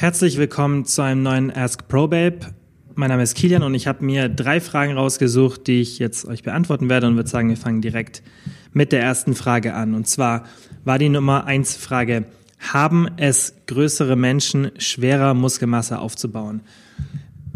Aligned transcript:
Herzlich 0.00 0.38
willkommen 0.38 0.86
zu 0.86 1.02
einem 1.02 1.22
neuen 1.22 1.50
Ask 1.54 1.86
Pro 1.86 2.08
Babe. 2.08 2.38
Mein 2.94 3.10
Name 3.10 3.22
ist 3.22 3.34
Kilian 3.34 3.62
und 3.62 3.74
ich 3.74 3.86
habe 3.86 4.02
mir 4.02 4.30
drei 4.30 4.58
Fragen 4.58 4.96
rausgesucht, 4.96 5.66
die 5.66 5.82
ich 5.82 5.98
jetzt 5.98 6.24
euch 6.24 6.42
beantworten 6.42 6.88
werde 6.88 7.06
und 7.06 7.16
würde 7.16 7.28
sagen, 7.28 7.50
wir 7.50 7.58
fangen 7.58 7.82
direkt 7.82 8.22
mit 8.72 8.92
der 8.92 9.02
ersten 9.02 9.34
Frage 9.34 9.74
an. 9.74 9.92
Und 9.92 10.08
zwar 10.08 10.44
war 10.84 10.98
die 10.98 11.10
Nummer 11.10 11.44
eins 11.44 11.76
Frage, 11.76 12.24
haben 12.72 13.08
es 13.18 13.56
größere 13.66 14.16
Menschen 14.16 14.70
schwerer 14.78 15.34
Muskelmasse 15.34 15.98
aufzubauen? 15.98 16.62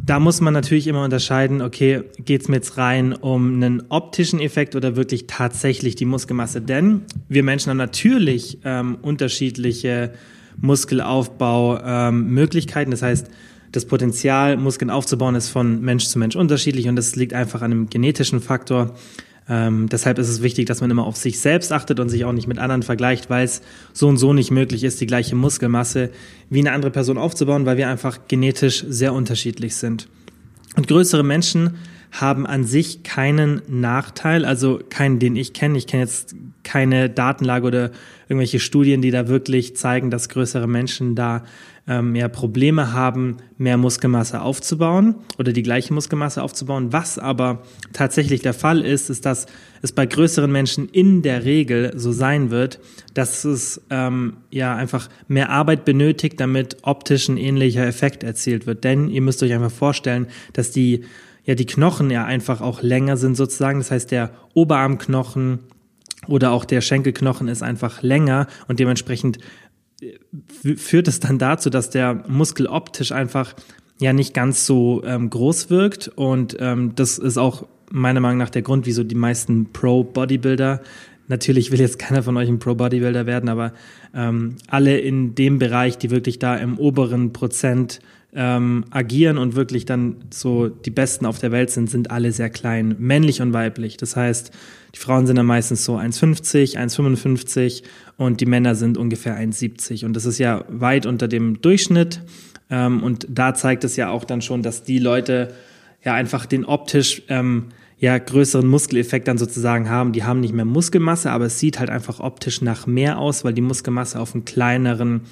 Da 0.04 0.20
muss 0.20 0.42
man 0.42 0.52
natürlich 0.52 0.86
immer 0.86 1.02
unterscheiden, 1.02 1.62
okay, 1.62 2.02
geht's 2.18 2.48
mir 2.48 2.56
jetzt 2.56 2.76
rein 2.76 3.14
um 3.14 3.54
einen 3.54 3.84
optischen 3.88 4.38
Effekt 4.38 4.76
oder 4.76 4.96
wirklich 4.96 5.28
tatsächlich 5.28 5.94
die 5.94 6.04
Muskelmasse? 6.04 6.60
Denn 6.60 7.06
wir 7.26 7.42
Menschen 7.42 7.70
haben 7.70 7.78
natürlich 7.78 8.58
ähm, 8.66 8.98
unterschiedliche 9.00 10.12
Muskelaufbaumöglichkeiten. 10.60 12.92
Ähm, 12.92 12.92
das 12.92 13.02
heißt, 13.02 13.26
das 13.72 13.86
Potenzial, 13.86 14.56
Muskeln 14.56 14.90
aufzubauen, 14.90 15.34
ist 15.34 15.48
von 15.48 15.80
Mensch 15.80 16.06
zu 16.06 16.18
Mensch 16.18 16.36
unterschiedlich 16.36 16.88
und 16.88 16.96
das 16.96 17.16
liegt 17.16 17.34
einfach 17.34 17.62
an 17.62 17.72
einem 17.72 17.90
genetischen 17.90 18.40
Faktor. 18.40 18.94
Ähm, 19.48 19.88
deshalb 19.90 20.18
ist 20.18 20.28
es 20.28 20.42
wichtig, 20.42 20.66
dass 20.66 20.80
man 20.80 20.90
immer 20.90 21.04
auf 21.04 21.16
sich 21.16 21.40
selbst 21.40 21.72
achtet 21.72 22.00
und 22.00 22.08
sich 22.08 22.24
auch 22.24 22.32
nicht 22.32 22.46
mit 22.46 22.58
anderen 22.58 22.82
vergleicht, 22.82 23.28
weil 23.28 23.44
es 23.44 23.60
so 23.92 24.08
und 24.08 24.16
so 24.16 24.32
nicht 24.32 24.50
möglich 24.50 24.84
ist, 24.84 25.00
die 25.00 25.06
gleiche 25.06 25.36
Muskelmasse 25.36 26.10
wie 26.48 26.60
eine 26.60 26.72
andere 26.72 26.90
Person 26.90 27.18
aufzubauen, 27.18 27.66
weil 27.66 27.76
wir 27.76 27.88
einfach 27.88 28.20
genetisch 28.28 28.84
sehr 28.88 29.12
unterschiedlich 29.12 29.76
sind. 29.76 30.08
Und 30.76 30.88
größere 30.88 31.22
Menschen 31.22 31.76
haben 32.10 32.46
an 32.46 32.64
sich 32.64 33.02
keinen 33.02 33.60
Nachteil, 33.68 34.44
also 34.44 34.80
keinen, 34.88 35.18
den 35.18 35.36
ich 35.36 35.52
kenne. 35.52 35.76
Ich 35.76 35.86
kenne 35.86 36.04
jetzt 36.04 36.34
keine 36.64 37.10
Datenlage 37.10 37.66
oder 37.66 37.90
irgendwelche 38.28 38.58
Studien, 38.58 39.02
die 39.02 39.10
da 39.10 39.28
wirklich 39.28 39.76
zeigen, 39.76 40.10
dass 40.10 40.28
größere 40.28 40.66
Menschen 40.66 41.14
da 41.14 41.44
ähm, 41.86 42.12
mehr 42.12 42.28
Probleme 42.28 42.92
haben, 42.92 43.36
mehr 43.58 43.76
Muskelmasse 43.76 44.40
aufzubauen 44.40 45.16
oder 45.38 45.52
die 45.52 45.62
gleiche 45.62 45.92
Muskelmasse 45.92 46.42
aufzubauen. 46.42 46.92
Was 46.92 47.18
aber 47.18 47.62
tatsächlich 47.92 48.40
der 48.40 48.54
Fall 48.54 48.80
ist, 48.80 49.10
ist, 49.10 49.26
dass 49.26 49.46
es 49.82 49.92
bei 49.92 50.06
größeren 50.06 50.50
Menschen 50.50 50.88
in 50.88 51.20
der 51.20 51.44
Regel 51.44 51.92
so 51.94 52.10
sein 52.12 52.50
wird, 52.50 52.80
dass 53.12 53.44
es 53.44 53.82
ähm, 53.90 54.38
ja 54.50 54.74
einfach 54.74 55.10
mehr 55.28 55.50
Arbeit 55.50 55.84
benötigt, 55.84 56.40
damit 56.40 56.78
optisch 56.82 57.28
ein 57.28 57.36
ähnlicher 57.36 57.86
Effekt 57.86 58.22
erzielt 58.24 58.66
wird. 58.66 58.84
Denn 58.84 59.10
ihr 59.10 59.20
müsst 59.20 59.42
euch 59.42 59.52
einfach 59.52 59.70
vorstellen, 59.70 60.28
dass 60.54 60.70
die 60.70 61.04
ja 61.44 61.54
die 61.54 61.66
Knochen 61.66 62.10
ja 62.10 62.24
einfach 62.24 62.62
auch 62.62 62.80
länger 62.80 63.18
sind 63.18 63.34
sozusagen. 63.34 63.78
Das 63.78 63.90
heißt, 63.90 64.10
der 64.10 64.30
Oberarmknochen 64.54 65.58
oder 66.28 66.52
auch 66.52 66.64
der 66.64 66.80
Schenkelknochen 66.80 67.48
ist 67.48 67.62
einfach 67.62 68.02
länger 68.02 68.46
und 68.68 68.80
dementsprechend 68.80 69.38
äh, 70.00 70.76
führt 70.76 71.08
es 71.08 71.20
dann 71.20 71.38
dazu, 71.38 71.70
dass 71.70 71.90
der 71.90 72.24
Muskel 72.28 72.66
optisch 72.66 73.12
einfach 73.12 73.54
ja 74.00 74.12
nicht 74.12 74.34
ganz 74.34 74.66
so 74.66 75.02
ähm, 75.04 75.30
groß 75.30 75.70
wirkt. 75.70 76.08
Und 76.08 76.56
ähm, 76.58 76.94
das 76.96 77.18
ist 77.18 77.38
auch 77.38 77.66
meiner 77.90 78.20
Meinung 78.20 78.38
nach 78.38 78.50
der 78.50 78.62
Grund, 78.62 78.86
wieso 78.86 79.04
die 79.04 79.14
meisten 79.14 79.72
Pro-Bodybuilder 79.72 80.80
Natürlich 81.26 81.70
will 81.70 81.80
jetzt 81.80 81.98
keiner 81.98 82.22
von 82.22 82.36
euch 82.36 82.48
ein 82.48 82.58
Pro-Bodybuilder 82.58 83.24
werden, 83.24 83.48
aber 83.48 83.72
ähm, 84.14 84.56
alle 84.66 84.98
in 84.98 85.34
dem 85.34 85.58
Bereich, 85.58 85.96
die 85.96 86.10
wirklich 86.10 86.38
da 86.38 86.56
im 86.56 86.78
oberen 86.78 87.32
Prozent 87.32 88.00
ähm, 88.34 88.84
agieren 88.90 89.38
und 89.38 89.54
wirklich 89.54 89.84
dann 89.84 90.16
so 90.32 90.68
die 90.68 90.90
Besten 90.90 91.24
auf 91.24 91.38
der 91.38 91.52
Welt 91.52 91.70
sind, 91.70 91.88
sind 91.88 92.10
alle 92.10 92.32
sehr 92.32 92.50
klein, 92.50 92.96
männlich 92.98 93.40
und 93.40 93.52
weiblich. 93.52 93.96
Das 93.96 94.16
heißt, 94.16 94.50
die 94.94 94.98
Frauen 94.98 95.26
sind 95.26 95.36
dann 95.36 95.46
meistens 95.46 95.84
so 95.84 95.96
1,50, 95.96 96.76
1,55 96.76 97.82
und 98.16 98.40
die 98.40 98.46
Männer 98.46 98.74
sind 98.74 98.98
ungefähr 98.98 99.38
1,70. 99.38 100.04
Und 100.04 100.14
das 100.14 100.24
ist 100.24 100.38
ja 100.38 100.64
weit 100.68 101.06
unter 101.06 101.28
dem 101.28 101.60
Durchschnitt. 101.60 102.22
Ähm, 102.70 103.02
und 103.02 103.26
da 103.28 103.54
zeigt 103.54 103.84
es 103.84 103.96
ja 103.96 104.10
auch 104.10 104.24
dann 104.24 104.42
schon, 104.42 104.62
dass 104.62 104.82
die 104.82 104.98
Leute 104.98 105.54
ja 106.02 106.14
einfach 106.14 106.46
den 106.46 106.64
optisch 106.64 107.22
ähm, 107.28 107.66
ja 107.98 108.18
größeren 108.18 108.66
Muskeleffekt 108.66 109.28
dann 109.28 109.38
sozusagen 109.38 109.88
haben. 109.88 110.12
Die 110.12 110.24
haben 110.24 110.40
nicht 110.40 110.54
mehr 110.54 110.64
Muskelmasse, 110.64 111.30
aber 111.30 111.46
es 111.46 111.60
sieht 111.60 111.78
halt 111.78 111.90
einfach 111.90 112.18
optisch 112.20 112.62
nach 112.62 112.86
mehr 112.86 113.18
aus, 113.18 113.44
weil 113.44 113.54
die 113.54 113.60
Muskelmasse 113.60 114.18
auf 114.18 114.34
einem 114.34 114.44
kleineren 114.44 115.22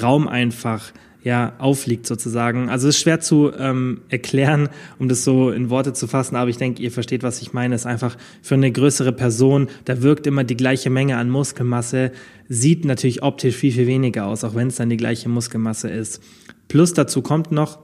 Raum 0.00 0.26
einfach 0.26 0.92
ja, 1.26 1.54
aufliegt 1.58 2.06
sozusagen. 2.06 2.68
Also 2.68 2.86
es 2.86 2.94
ist 2.94 3.02
schwer 3.02 3.18
zu 3.18 3.50
ähm, 3.58 4.02
erklären, 4.10 4.68
um 5.00 5.08
das 5.08 5.24
so 5.24 5.50
in 5.50 5.70
Worte 5.70 5.92
zu 5.92 6.06
fassen, 6.06 6.36
aber 6.36 6.50
ich 6.50 6.56
denke, 6.56 6.80
ihr 6.80 6.92
versteht, 6.92 7.24
was 7.24 7.42
ich 7.42 7.52
meine. 7.52 7.74
Es 7.74 7.80
ist 7.80 7.86
einfach 7.86 8.16
für 8.42 8.54
eine 8.54 8.70
größere 8.70 9.10
Person, 9.12 9.66
da 9.86 10.02
wirkt 10.02 10.28
immer 10.28 10.44
die 10.44 10.56
gleiche 10.56 10.88
Menge 10.88 11.16
an 11.16 11.28
Muskelmasse, 11.28 12.12
sieht 12.48 12.84
natürlich 12.84 13.24
optisch 13.24 13.56
viel, 13.56 13.72
viel 13.72 13.88
weniger 13.88 14.26
aus, 14.26 14.44
auch 14.44 14.54
wenn 14.54 14.68
es 14.68 14.76
dann 14.76 14.88
die 14.88 14.96
gleiche 14.96 15.28
Muskelmasse 15.28 15.88
ist. 15.88 16.22
Plus 16.68 16.94
dazu 16.94 17.22
kommt 17.22 17.50
noch, 17.50 17.80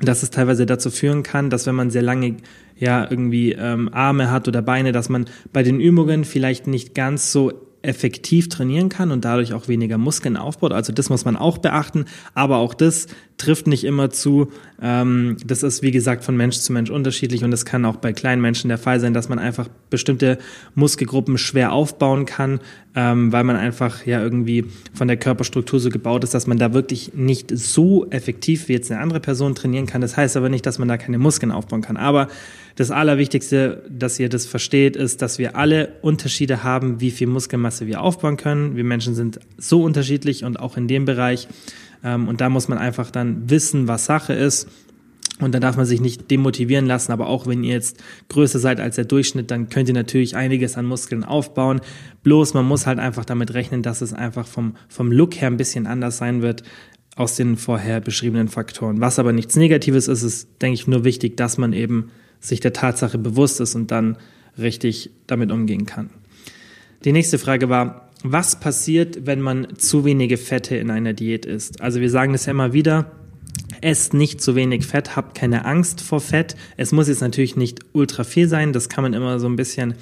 dass 0.00 0.24
es 0.24 0.30
teilweise 0.30 0.66
dazu 0.66 0.90
führen 0.90 1.22
kann, 1.22 1.48
dass 1.48 1.68
wenn 1.68 1.76
man 1.76 1.90
sehr 1.90 2.02
lange 2.02 2.38
ja 2.76 3.08
irgendwie 3.08 3.52
ähm, 3.52 3.88
Arme 3.92 4.32
hat 4.32 4.48
oder 4.48 4.62
Beine, 4.62 4.90
dass 4.90 5.08
man 5.08 5.26
bei 5.52 5.62
den 5.62 5.78
Übungen 5.78 6.24
vielleicht 6.24 6.66
nicht 6.66 6.96
ganz 6.96 7.30
so 7.30 7.52
effektiv 7.82 8.48
trainieren 8.48 8.88
kann 8.88 9.10
und 9.10 9.24
dadurch 9.24 9.52
auch 9.54 9.68
weniger 9.68 9.98
Muskeln 9.98 10.36
aufbaut. 10.36 10.72
Also 10.72 10.92
das 10.92 11.08
muss 11.08 11.24
man 11.24 11.36
auch 11.36 11.58
beachten, 11.58 12.06
aber 12.34 12.58
auch 12.58 12.74
das 12.74 13.06
trifft 13.38 13.66
nicht 13.66 13.84
immer 13.84 14.10
zu. 14.10 14.52
Ähm, 14.82 15.36
das 15.44 15.62
ist, 15.62 15.82
wie 15.82 15.90
gesagt, 15.90 16.24
von 16.24 16.36
Mensch 16.36 16.58
zu 16.58 16.72
Mensch 16.72 16.90
unterschiedlich 16.90 17.44
und 17.44 17.52
es 17.52 17.64
kann 17.64 17.84
auch 17.84 17.96
bei 17.96 18.12
kleinen 18.12 18.40
Menschen 18.40 18.68
der 18.68 18.78
Fall 18.78 18.98
sein, 18.98 19.12
dass 19.12 19.28
man 19.28 19.38
einfach 19.38 19.68
bestimmte 19.90 20.38
Muskelgruppen 20.74 21.36
schwer 21.36 21.72
aufbauen 21.72 22.24
kann, 22.24 22.60
ähm, 22.94 23.30
weil 23.30 23.44
man 23.44 23.56
einfach 23.56 24.06
ja 24.06 24.22
irgendwie 24.22 24.64
von 24.94 25.06
der 25.06 25.18
Körperstruktur 25.18 25.80
so 25.80 25.90
gebaut 25.90 26.24
ist, 26.24 26.32
dass 26.32 26.46
man 26.46 26.58
da 26.58 26.72
wirklich 26.72 27.12
nicht 27.14 27.50
so 27.56 28.08
effektiv 28.10 28.68
wie 28.68 28.72
jetzt 28.72 28.90
eine 28.90 29.00
andere 29.00 29.20
Person 29.20 29.54
trainieren 29.54 29.86
kann. 29.86 30.00
Das 30.00 30.16
heißt 30.16 30.36
aber 30.36 30.48
nicht, 30.48 30.64
dass 30.64 30.78
man 30.78 30.88
da 30.88 30.96
keine 30.96 31.18
Muskeln 31.18 31.52
aufbauen 31.52 31.82
kann. 31.82 31.96
Aber 31.98 32.28
das 32.76 32.90
Allerwichtigste, 32.90 33.82
dass 33.90 34.18
ihr 34.18 34.30
das 34.30 34.46
versteht, 34.46 34.96
ist, 34.96 35.20
dass 35.20 35.38
wir 35.38 35.56
alle 35.56 35.92
Unterschiede 36.00 36.64
haben, 36.64 37.00
wie 37.00 37.10
viel 37.10 37.26
Muskelmasse 37.26 37.86
wir 37.86 38.00
aufbauen 38.00 38.38
können. 38.38 38.76
Wir 38.76 38.84
Menschen 38.84 39.14
sind 39.14 39.40
so 39.58 39.82
unterschiedlich 39.82 40.44
und 40.44 40.58
auch 40.58 40.78
in 40.78 40.88
dem 40.88 41.04
Bereich 41.04 41.48
und 42.02 42.40
da 42.40 42.48
muss 42.48 42.68
man 42.68 42.78
einfach 42.78 43.10
dann 43.10 43.50
wissen, 43.50 43.88
was 43.88 44.06
Sache 44.06 44.32
ist. 44.32 44.68
Und 45.40 45.54
dann 45.54 45.62
darf 45.62 45.76
man 45.76 45.86
sich 45.86 46.02
nicht 46.02 46.30
demotivieren 46.30 46.84
lassen, 46.84 47.12
aber 47.12 47.26
auch 47.26 47.46
wenn 47.46 47.64
ihr 47.64 47.72
jetzt 47.72 48.02
größer 48.28 48.58
seid 48.58 48.78
als 48.78 48.96
der 48.96 49.06
Durchschnitt, 49.06 49.50
dann 49.50 49.70
könnt 49.70 49.88
ihr 49.88 49.94
natürlich 49.94 50.36
einiges 50.36 50.76
an 50.76 50.84
Muskeln 50.84 51.24
aufbauen. 51.24 51.80
Bloß 52.22 52.52
man 52.52 52.66
muss 52.66 52.86
halt 52.86 52.98
einfach 52.98 53.24
damit 53.24 53.54
rechnen, 53.54 53.82
dass 53.82 54.02
es 54.02 54.12
einfach 54.12 54.46
vom, 54.46 54.76
vom 54.88 55.10
Look 55.10 55.40
her 55.40 55.48
ein 55.48 55.56
bisschen 55.56 55.86
anders 55.86 56.18
sein 56.18 56.42
wird 56.42 56.62
aus 57.16 57.36
den 57.36 57.56
vorher 57.56 58.00
beschriebenen 58.00 58.48
Faktoren. 58.48 59.00
Was 59.00 59.18
aber 59.18 59.32
nichts 59.32 59.56
Negatives 59.56 60.08
ist, 60.08 60.22
ist, 60.22 60.48
denke 60.62 60.74
ich, 60.74 60.86
nur 60.86 61.04
wichtig, 61.04 61.36
dass 61.36 61.58
man 61.58 61.72
eben 61.72 62.10
sich 62.38 62.60
der 62.60 62.72
Tatsache 62.72 63.18
bewusst 63.18 63.60
ist 63.60 63.74
und 63.74 63.90
dann 63.90 64.16
richtig 64.58 65.10
damit 65.26 65.50
umgehen 65.50 65.86
kann. 65.86 66.10
Die 67.04 67.12
nächste 67.12 67.38
Frage 67.38 67.70
war, 67.70 68.10
was 68.22 68.60
passiert, 68.60 69.26
wenn 69.26 69.40
man 69.40 69.78
zu 69.78 70.04
wenige 70.04 70.36
Fette 70.36 70.76
in 70.76 70.90
einer 70.90 71.14
Diät 71.14 71.46
isst? 71.46 71.80
Also 71.80 72.00
wir 72.00 72.10
sagen 72.10 72.32
das 72.32 72.44
ja 72.44 72.50
immer 72.50 72.74
wieder, 72.74 73.10
esst 73.80 74.12
nicht 74.12 74.42
zu 74.42 74.54
wenig 74.54 74.86
Fett, 74.86 75.16
habt 75.16 75.34
keine 75.34 75.64
Angst 75.64 76.02
vor 76.02 76.20
Fett. 76.20 76.56
Es 76.76 76.92
muss 76.92 77.08
jetzt 77.08 77.22
natürlich 77.22 77.56
nicht 77.56 77.80
ultra 77.92 78.24
viel 78.24 78.48
sein, 78.48 78.74
das 78.74 78.90
kann 78.90 79.02
man 79.02 79.14
immer 79.14 79.38
so 79.40 79.48
ein 79.48 79.56
bisschen 79.56 79.94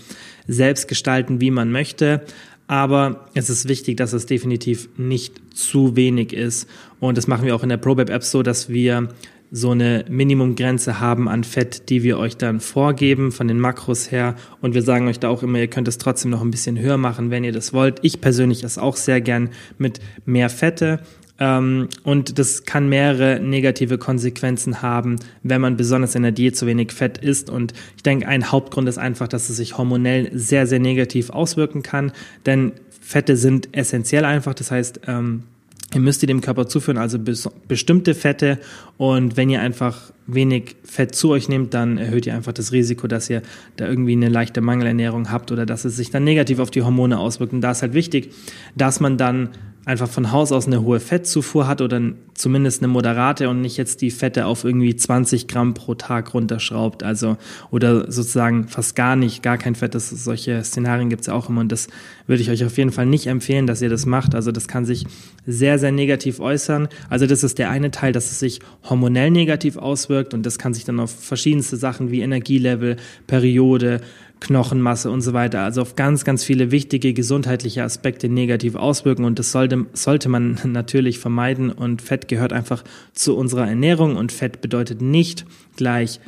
selbst 0.49 0.89
gestalten, 0.89 1.41
wie 1.41 1.53
man 1.53 1.71
möchte. 1.71 2.23
Aber 2.67 3.27
es 3.35 3.49
ist 3.49 3.69
wichtig, 3.69 3.97
dass 3.97 4.13
es 4.13 4.27
definitiv 4.27 4.89
nicht 4.97 5.41
zu 5.57 5.95
wenig 5.95 6.33
ist. 6.33 6.69
Und 6.99 7.17
das 7.17 7.29
machen 7.29 7.47
wir 7.47 7.55
auch 7.55 7.63
in 7.63 7.69
der 7.69 7.77
ProBab 7.77 8.11
App 8.11 8.25
so, 8.25 8.43
dass 8.43 8.69
wir 8.69 9.09
so 9.51 9.71
eine 9.71 10.05
Minimumgrenze 10.09 11.01
haben 11.01 11.29
an 11.29 11.45
Fett, 11.45 11.89
die 11.89 12.03
wir 12.03 12.19
euch 12.19 12.37
dann 12.37 12.61
vorgeben 12.61 13.33
von 13.33 13.49
den 13.49 13.59
Makros 13.59 14.11
her. 14.11 14.35
Und 14.61 14.75
wir 14.75 14.83
sagen 14.83 15.09
euch 15.09 15.21
da 15.21 15.29
auch 15.29 15.43
immer, 15.43 15.59
ihr 15.59 15.69
könnt 15.69 15.89
es 15.89 15.99
trotzdem 15.99 16.31
noch 16.31 16.43
ein 16.43 16.51
bisschen 16.51 16.79
höher 16.79 16.99
machen, 16.99 17.31
wenn 17.31 17.45
ihr 17.45 17.53
das 17.53 17.73
wollt. 17.73 17.99
Ich 18.03 18.21
persönlich 18.21 18.65
esse 18.65 18.83
auch 18.83 18.97
sehr 18.97 19.21
gern 19.21 19.51
mit 19.79 20.01
mehr 20.27 20.51
Fette. 20.51 21.01
Ähm, 21.39 21.89
und 22.03 22.39
das 22.39 22.65
kann 22.65 22.89
mehrere 22.89 23.41
negative 23.41 23.97
Konsequenzen 23.97 24.83
haben, 24.83 25.17
wenn 25.43 25.61
man 25.61 25.77
besonders 25.77 26.15
in 26.15 26.23
der 26.23 26.33
Diät 26.33 26.57
zu 26.57 26.67
wenig 26.67 26.93
Fett 26.93 27.19
isst. 27.19 27.49
Und 27.49 27.73
ich 27.97 28.03
denke, 28.03 28.27
ein 28.27 28.51
Hauptgrund 28.51 28.89
ist 28.89 28.99
einfach, 28.99 29.29
dass 29.29 29.49
es 29.49 29.57
sich 29.57 29.79
hormonell 29.79 30.31
sehr, 30.35 30.67
sehr 30.67 30.81
negativ 30.81 31.31
auswirken 31.31 31.83
kann. 31.83 32.13
Denn 32.45 32.73
Fette 33.01 33.37
sind 33.37 33.75
essentiell 33.75 34.25
einfach. 34.25 34.55
Das 34.55 34.71
heißt, 34.71 35.01
ähm, 35.07 35.45
Ihr 35.95 36.01
müsst 36.01 36.23
ihr 36.23 36.27
dem 36.27 36.43
Körper 36.43 36.67
zuführen, 36.67 36.99
also 36.99 37.19
bestimmte 37.67 38.15
Fette. 38.15 38.59
Und 38.99 39.39
wenn 39.39 39.49
ihr 39.49 39.63
einfach 39.63 40.13
wenig 40.27 40.77
Fett 40.85 41.15
zu 41.15 41.31
euch 41.31 41.49
nehmt, 41.49 41.73
dann 41.73 41.97
erhöht 41.97 42.27
ihr 42.27 42.35
einfach 42.35 42.53
das 42.53 42.73
Risiko, 42.73 43.07
dass 43.07 43.31
ihr 43.31 43.41
da 43.77 43.89
irgendwie 43.89 44.13
eine 44.13 44.29
leichte 44.29 44.61
Mangelernährung 44.61 45.31
habt 45.31 45.51
oder 45.51 45.65
dass 45.65 45.87
es 45.87 45.97
sich 45.97 46.11
dann 46.11 46.25
negativ 46.25 46.59
auf 46.59 46.71
die 46.71 46.83
Hormone 46.83 47.19
auswirkt. 47.19 47.55
Und 47.55 47.63
da 47.63 47.71
ist 47.71 47.81
halt 47.81 47.95
wichtig, 47.95 48.35
dass 48.77 49.01
man 49.01 49.17
dann 49.17 49.49
einfach 49.89 50.09
von 50.09 50.33
Haus 50.33 50.53
aus 50.53 50.67
eine 50.67 50.83
hohe 50.83 51.01
Fettzufuhr 51.01 51.67
hat 51.67 51.81
oder 51.81 51.99
zumindest 52.35 52.83
eine 52.83 52.89
moderate 52.93 53.49
und 53.49 53.63
nicht 53.63 53.79
jetzt 53.79 54.03
die 54.03 54.11
Fette 54.11 54.45
auf 54.45 54.65
irgendwie 54.65 54.95
20 54.95 55.49
Gramm 55.49 55.73
pro 55.73 55.95
Tag 55.95 56.35
runterschraubt, 56.35 57.03
also 57.03 57.39
oder 57.71 58.13
sozusagen 58.13 58.69
fast 58.69 58.95
gar 58.97 59.17
nicht, 59.17 59.43
gar 59.43 59.57
kein 59.57 59.75
Fett. 59.75 59.95
Das, 59.95 60.11
solche 60.11 60.63
Szenarien 60.63 61.09
gibt 61.09 61.23
es 61.23 61.29
ja 61.29 61.33
auch 61.33 61.49
immer 61.49 61.63
und 61.63 61.73
das 61.73 61.89
würde 62.27 62.43
ich 62.43 62.51
euch 62.51 62.67
auf 62.67 62.77
jeden 62.77 62.93
Fall 62.93 63.07
nicht 63.07 63.29
empfehlen, 63.29 63.67
dass 63.67 63.81
ihr 63.81 63.89
das 63.89 64.05
macht. 64.05 64.35
Also 64.35 64.53
das 64.53 64.69
kann 64.69 64.85
sich 64.85 65.07
sehr, 65.47 65.79
sehr 65.79 65.91
negativ 65.91 66.39
äußern. 66.39 66.89
Also 67.09 67.27
das 67.27 67.43
ist 67.43 67.59
der 67.59 67.71
eine 67.71 67.91
Teil, 67.91 68.13
dass 68.13 68.31
es 68.31 68.39
sich 68.41 68.61
hormonell 68.91 69.31
negativ 69.31 69.79
auswirkt 69.79 70.35
und 70.35 70.45
das 70.45 70.59
kann 70.59 70.75
sich 70.75 70.85
dann 70.85 71.01
auf 71.01 71.11
verschiedenste 71.11 71.79
Sachen 71.79 72.11
wie 72.11 72.21
Energielevel, 72.21 72.97
Periode, 73.27 74.03
Knochenmasse 74.41 75.11
und 75.11 75.21
so 75.21 75.33
weiter, 75.33 75.63
also 75.63 75.83
auf 75.83 75.97
ganz, 75.97 76.25
ganz 76.25 76.45
viele 76.45 76.71
wichtige 76.71 77.13
gesundheitliche 77.13 77.83
Aspekte 77.83 78.29
negativ 78.29 78.75
auswirken. 78.77 79.25
Und 79.25 79.39
das 79.39 79.53
sollte, 79.53 79.87
sollte 79.93 80.29
man 80.29 80.59
natürlich 80.65 81.19
vermeiden. 81.19 81.71
Und 81.71 82.03
Fett 82.03 82.29
gehört 82.29 82.53
einfach 82.53 82.85
zu 83.13 83.37
unserer 83.37 83.69
Ernährung. 83.69 84.17
Und 84.17 84.33
Fett 84.33 84.61
bedeutet 84.61 85.03
nicht 85.03 85.45
gleich 85.77 86.21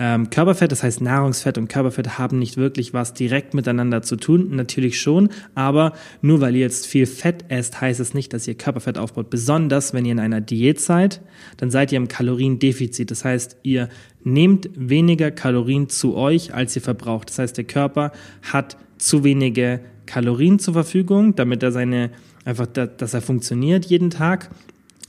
ähm, 0.00 0.30
Körperfett, 0.30 0.70
das 0.70 0.84
heißt 0.84 1.00
Nahrungsfett 1.00 1.58
und 1.58 1.68
Körperfett 1.68 2.18
haben 2.18 2.38
nicht 2.38 2.56
wirklich 2.56 2.94
was 2.94 3.14
direkt 3.14 3.52
miteinander 3.52 4.00
zu 4.00 4.14
tun, 4.14 4.54
natürlich 4.54 5.00
schon, 5.00 5.28
aber 5.56 5.92
nur 6.22 6.40
weil 6.40 6.54
ihr 6.54 6.60
jetzt 6.60 6.86
viel 6.86 7.04
Fett 7.04 7.46
esst, 7.48 7.80
heißt 7.80 7.98
es 7.98 8.14
nicht, 8.14 8.32
dass 8.32 8.46
ihr 8.46 8.54
Körperfett 8.54 8.96
aufbaut. 8.96 9.28
Besonders 9.28 9.92
wenn 9.92 10.04
ihr 10.04 10.12
in 10.12 10.20
einer 10.20 10.40
Diät 10.40 10.80
seid, 10.80 11.20
dann 11.56 11.72
seid 11.72 11.90
ihr 11.90 11.96
im 11.96 12.06
Kaloriendefizit. 12.06 13.10
Das 13.10 13.24
heißt, 13.24 13.56
ihr 13.64 13.88
nehmt 14.22 14.70
weniger 14.76 15.32
Kalorien 15.32 15.88
zu 15.88 16.14
euch, 16.14 16.54
als 16.54 16.76
ihr 16.76 16.82
verbraucht. 16.82 17.30
Das 17.30 17.40
heißt, 17.40 17.56
der 17.56 17.64
Körper 17.64 18.12
hat 18.52 18.76
zu 18.98 19.24
wenige 19.24 19.80
Kalorien 20.06 20.60
zur 20.60 20.74
Verfügung, 20.74 21.34
damit 21.34 21.62
er 21.64 21.72
seine 21.72 22.10
einfach, 22.44 22.66
dass 22.66 23.14
er 23.14 23.20
funktioniert 23.20 23.84
jeden 23.86 24.10
Tag 24.10 24.50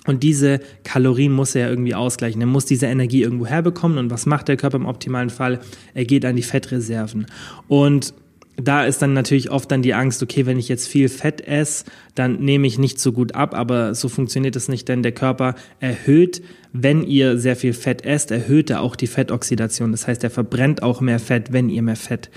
und 0.10 0.24
diese 0.24 0.60
Kalorien 0.84 1.32
muss 1.32 1.56
er 1.56 1.70
irgendwie 1.70 1.96
ausgleichen. 1.96 2.42
Er 2.42 2.48
muss 2.48 2.66
diese 2.66 2.88
Energie 2.88 3.22
irgendwo 3.22 3.46
herbekommen. 3.46 3.98
Und 3.98 4.10
was 4.10 4.26
macht 4.26 4.48
der 4.48 4.58
Körper 4.58 4.78
im 4.78 4.86
optimalen 4.86 5.30
Fall? 5.30 5.60
Er 5.94 6.06
geht 6.06 6.26
an 6.26 6.36
die 6.36 6.42
Fettreserven. 6.42 7.28
Und 7.68 8.14
da 8.62 8.86
ist 8.86 9.02
dann 9.02 9.14
natürlich 9.14 9.52
oft 9.52 9.72
dann 9.72 9.82
die 9.82 9.94
Angst, 9.94 10.22
okay, 10.22 10.46
wenn 10.46 10.60
ich 10.60 10.68
jetzt 10.68 10.88
viel 10.88 11.10
Fett 11.10 11.48
esse, 11.48 11.86
dann 12.16 12.40
nehme 12.40 12.68
ich 12.68 12.78
nicht 12.78 13.00
so 13.00 13.12
gut 13.12 13.36
ab, 13.36 13.54
aber 13.54 13.96
so 13.96 14.10
funktioniert 14.10 14.56
es 14.56 14.68
nicht, 14.68 14.90
denn 14.90 15.02
der 15.02 15.14
Körper 15.14 15.56
erhöht, 15.80 16.42
wenn 16.74 17.04
ihr 17.04 17.38
sehr 17.38 17.56
viel 17.56 17.74
Fett 17.74 18.04
esst, 18.04 18.32
erhöht 18.32 18.70
er 18.70 18.82
auch 18.82 18.96
die 18.96 19.08
Fettoxidation. 19.08 19.92
Das 19.92 20.08
heißt, 20.08 20.24
er 20.24 20.30
verbrennt 20.30 20.84
auch 20.84 21.02
mehr 21.02 21.20
Fett, 21.20 21.54
wenn 21.54 21.70
ihr 21.70 21.82
mehr 21.82 21.96
Fett 21.96 22.30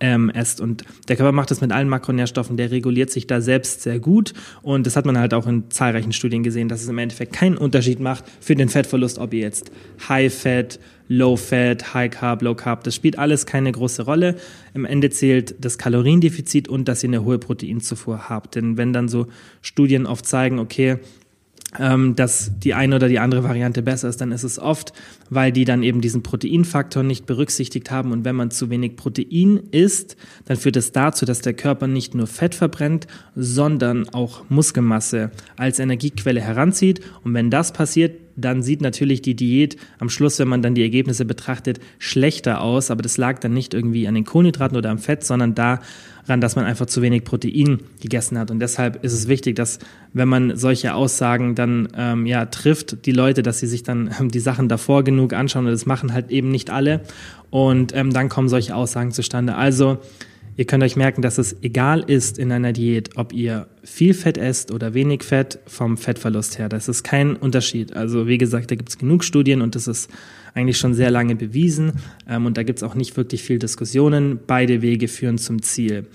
ähm, 0.00 0.30
esst. 0.30 0.60
Und 0.60 0.84
der 1.08 1.16
Körper 1.16 1.32
macht 1.32 1.50
das 1.50 1.60
mit 1.60 1.72
allen 1.72 1.88
Makronährstoffen, 1.88 2.56
der 2.56 2.70
reguliert 2.70 3.10
sich 3.10 3.26
da 3.26 3.40
selbst 3.40 3.82
sehr 3.82 3.98
gut. 3.98 4.32
Und 4.62 4.86
das 4.86 4.96
hat 4.96 5.06
man 5.06 5.18
halt 5.18 5.34
auch 5.34 5.46
in 5.46 5.70
zahlreichen 5.70 6.12
Studien 6.12 6.42
gesehen, 6.42 6.68
dass 6.68 6.82
es 6.82 6.88
im 6.88 6.98
Endeffekt 6.98 7.32
keinen 7.32 7.56
Unterschied 7.56 8.00
macht 8.00 8.24
für 8.40 8.54
den 8.54 8.68
Fettverlust, 8.68 9.18
ob 9.18 9.34
ihr 9.34 9.40
jetzt 9.40 9.70
High 10.08 10.32
Fat, 10.32 10.78
Low 11.08 11.36
Fat, 11.36 11.94
High 11.94 12.10
Carb, 12.10 12.42
Low 12.42 12.54
Carb, 12.54 12.84
das 12.84 12.94
spielt 12.94 13.18
alles 13.18 13.46
keine 13.46 13.72
große 13.72 14.02
Rolle. 14.02 14.36
Im 14.74 14.84
Ende 14.84 15.08
zählt 15.08 15.64
das 15.64 15.78
Kaloriendefizit 15.78 16.68
und 16.68 16.86
dass 16.86 17.02
ihr 17.02 17.08
eine 17.08 17.24
hohe 17.24 17.38
Proteinzufuhr 17.38 18.28
habt. 18.28 18.56
Denn 18.56 18.76
wenn 18.76 18.92
dann 18.92 19.08
so 19.08 19.26
Studien 19.62 20.06
oft 20.06 20.26
zeigen, 20.26 20.58
okay, 20.58 20.98
ähm, 21.78 22.16
dass 22.16 22.52
die 22.58 22.72
eine 22.72 22.96
oder 22.96 23.08
die 23.08 23.18
andere 23.18 23.44
Variante 23.44 23.82
besser 23.82 24.08
ist, 24.08 24.20
dann 24.20 24.32
ist 24.32 24.44
es 24.44 24.58
oft, 24.58 24.92
weil 25.28 25.52
die 25.52 25.64
dann 25.64 25.82
eben 25.82 26.00
diesen 26.00 26.22
Proteinfaktor 26.22 27.02
nicht 27.02 27.26
berücksichtigt 27.26 27.90
haben. 27.90 28.12
Und 28.12 28.24
wenn 28.24 28.36
man 28.36 28.50
zu 28.50 28.70
wenig 28.70 28.96
Protein 28.96 29.60
isst, 29.70 30.16
dann 30.46 30.56
führt 30.56 30.76
es 30.76 30.92
dazu, 30.92 31.26
dass 31.26 31.40
der 31.40 31.54
Körper 31.54 31.86
nicht 31.86 32.14
nur 32.14 32.26
Fett 32.26 32.54
verbrennt, 32.54 33.06
sondern 33.34 34.08
auch 34.10 34.48
Muskelmasse 34.48 35.30
als 35.56 35.78
Energiequelle 35.78 36.40
heranzieht. 36.40 37.00
Und 37.22 37.34
wenn 37.34 37.50
das 37.50 37.72
passiert, 37.72 38.12
dann 38.38 38.62
sieht 38.62 38.80
natürlich 38.80 39.20
die 39.20 39.34
Diät 39.34 39.76
am 39.98 40.08
Schluss, 40.08 40.38
wenn 40.38 40.48
man 40.48 40.62
dann 40.62 40.74
die 40.74 40.82
Ergebnisse 40.82 41.24
betrachtet, 41.24 41.80
schlechter 41.98 42.60
aus. 42.60 42.90
Aber 42.90 43.02
das 43.02 43.16
lag 43.16 43.40
dann 43.40 43.52
nicht 43.52 43.74
irgendwie 43.74 44.06
an 44.06 44.14
den 44.14 44.24
Kohlenhydraten 44.24 44.76
oder 44.76 44.90
am 44.90 44.98
Fett, 44.98 45.24
sondern 45.24 45.54
daran, 45.54 46.40
dass 46.40 46.54
man 46.54 46.64
einfach 46.64 46.86
zu 46.86 47.02
wenig 47.02 47.24
Protein 47.24 47.80
gegessen 48.00 48.38
hat. 48.38 48.50
Und 48.50 48.60
deshalb 48.60 49.04
ist 49.04 49.12
es 49.12 49.26
wichtig, 49.26 49.56
dass, 49.56 49.80
wenn 50.12 50.28
man 50.28 50.56
solche 50.56 50.94
Aussagen 50.94 51.56
dann 51.56 51.88
ähm, 51.96 52.26
ja, 52.26 52.46
trifft, 52.46 53.04
die 53.06 53.12
Leute, 53.12 53.42
dass 53.42 53.58
sie 53.58 53.66
sich 53.66 53.82
dann 53.82 54.14
ähm, 54.20 54.30
die 54.30 54.40
Sachen 54.40 54.68
davor 54.68 55.02
genug 55.02 55.32
anschauen. 55.32 55.66
Und 55.66 55.72
das 55.72 55.86
machen 55.86 56.12
halt 56.12 56.30
eben 56.30 56.50
nicht 56.50 56.70
alle. 56.70 57.00
Und 57.50 57.94
ähm, 57.94 58.12
dann 58.12 58.28
kommen 58.28 58.48
solche 58.48 58.76
Aussagen 58.76 59.10
zustande. 59.10 59.56
Also 59.56 59.98
Ihr 60.58 60.64
könnt 60.64 60.82
euch 60.82 60.96
merken, 60.96 61.22
dass 61.22 61.38
es 61.38 61.54
egal 61.62 62.00
ist 62.00 62.36
in 62.36 62.50
einer 62.50 62.72
Diät, 62.72 63.10
ob 63.16 63.32
ihr 63.32 63.68
viel 63.84 64.12
Fett 64.12 64.36
esst 64.36 64.72
oder 64.72 64.92
wenig 64.92 65.22
Fett 65.22 65.60
vom 65.66 65.96
Fettverlust 65.96 66.58
her. 66.58 66.68
Das 66.68 66.88
ist 66.88 67.04
kein 67.04 67.36
Unterschied. 67.36 67.94
Also 67.94 68.26
wie 68.26 68.38
gesagt, 68.38 68.72
da 68.72 68.74
gibt 68.74 68.88
es 68.88 68.98
genug 68.98 69.22
Studien 69.22 69.62
und 69.62 69.76
das 69.76 69.86
ist 69.86 70.10
eigentlich 70.54 70.76
schon 70.76 70.94
sehr 70.94 71.12
lange 71.12 71.36
bewiesen. 71.36 71.92
Ähm, 72.28 72.44
und 72.44 72.56
da 72.56 72.64
gibt 72.64 72.80
es 72.80 72.82
auch 72.82 72.96
nicht 72.96 73.16
wirklich 73.16 73.44
viel 73.44 73.60
Diskussionen. 73.60 74.40
Beide 74.48 74.82
Wege 74.82 75.06
führen 75.06 75.38
zum 75.38 75.62
Ziel. 75.62 76.06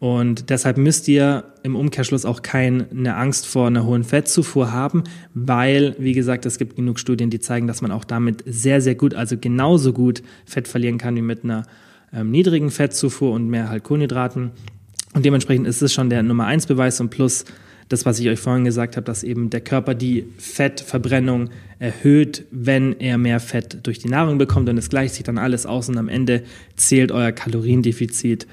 Und 0.00 0.50
deshalb 0.50 0.76
müsst 0.76 1.06
ihr 1.06 1.44
im 1.62 1.76
Umkehrschluss 1.76 2.24
auch 2.24 2.42
keine 2.42 3.14
Angst 3.14 3.46
vor 3.46 3.68
einer 3.68 3.86
hohen 3.86 4.02
Fettzufuhr 4.02 4.72
haben, 4.72 5.04
weil, 5.34 5.94
wie 6.00 6.14
gesagt, 6.14 6.46
es 6.46 6.58
gibt 6.58 6.74
genug 6.74 6.98
Studien, 6.98 7.30
die 7.30 7.38
zeigen, 7.38 7.68
dass 7.68 7.80
man 7.80 7.92
auch 7.92 8.04
damit 8.04 8.42
sehr, 8.44 8.80
sehr 8.80 8.96
gut, 8.96 9.14
also 9.14 9.36
genauso 9.38 9.92
gut 9.92 10.24
Fett 10.46 10.66
verlieren 10.66 10.98
kann 10.98 11.14
wie 11.14 11.22
mit 11.22 11.44
einer 11.44 11.62
ähm, 12.14 12.30
niedrigen 12.30 12.70
Fettzufuhr 12.70 13.32
und 13.32 13.48
mehr 13.48 13.68
halt 13.68 13.84
Kohlenhydraten. 13.84 14.50
Und 15.14 15.24
dementsprechend 15.24 15.66
ist 15.66 15.82
es 15.82 15.92
schon 15.92 16.10
der 16.10 16.22
Nummer 16.22 16.46
eins 16.46 16.66
Beweis 16.66 17.00
und 17.00 17.10
plus 17.10 17.44
das, 17.88 18.06
was 18.06 18.18
ich 18.18 18.28
euch 18.28 18.40
vorhin 18.40 18.64
gesagt 18.64 18.96
habe, 18.96 19.04
dass 19.04 19.22
eben 19.22 19.50
der 19.50 19.60
Körper 19.60 19.94
die 19.94 20.26
Fettverbrennung 20.38 21.50
erhöht, 21.78 22.44
wenn 22.50 22.98
er 22.98 23.18
mehr 23.18 23.40
Fett 23.40 23.86
durch 23.86 23.98
die 23.98 24.08
Nahrung 24.08 24.38
bekommt 24.38 24.68
und 24.68 24.78
es 24.78 24.88
gleicht 24.88 25.14
sich 25.14 25.24
dann 25.24 25.38
alles 25.38 25.66
aus 25.66 25.88
und 25.88 25.98
am 25.98 26.08
Ende 26.08 26.44
zählt 26.76 27.12
euer 27.12 27.32
Kaloriendefizit 27.32 28.46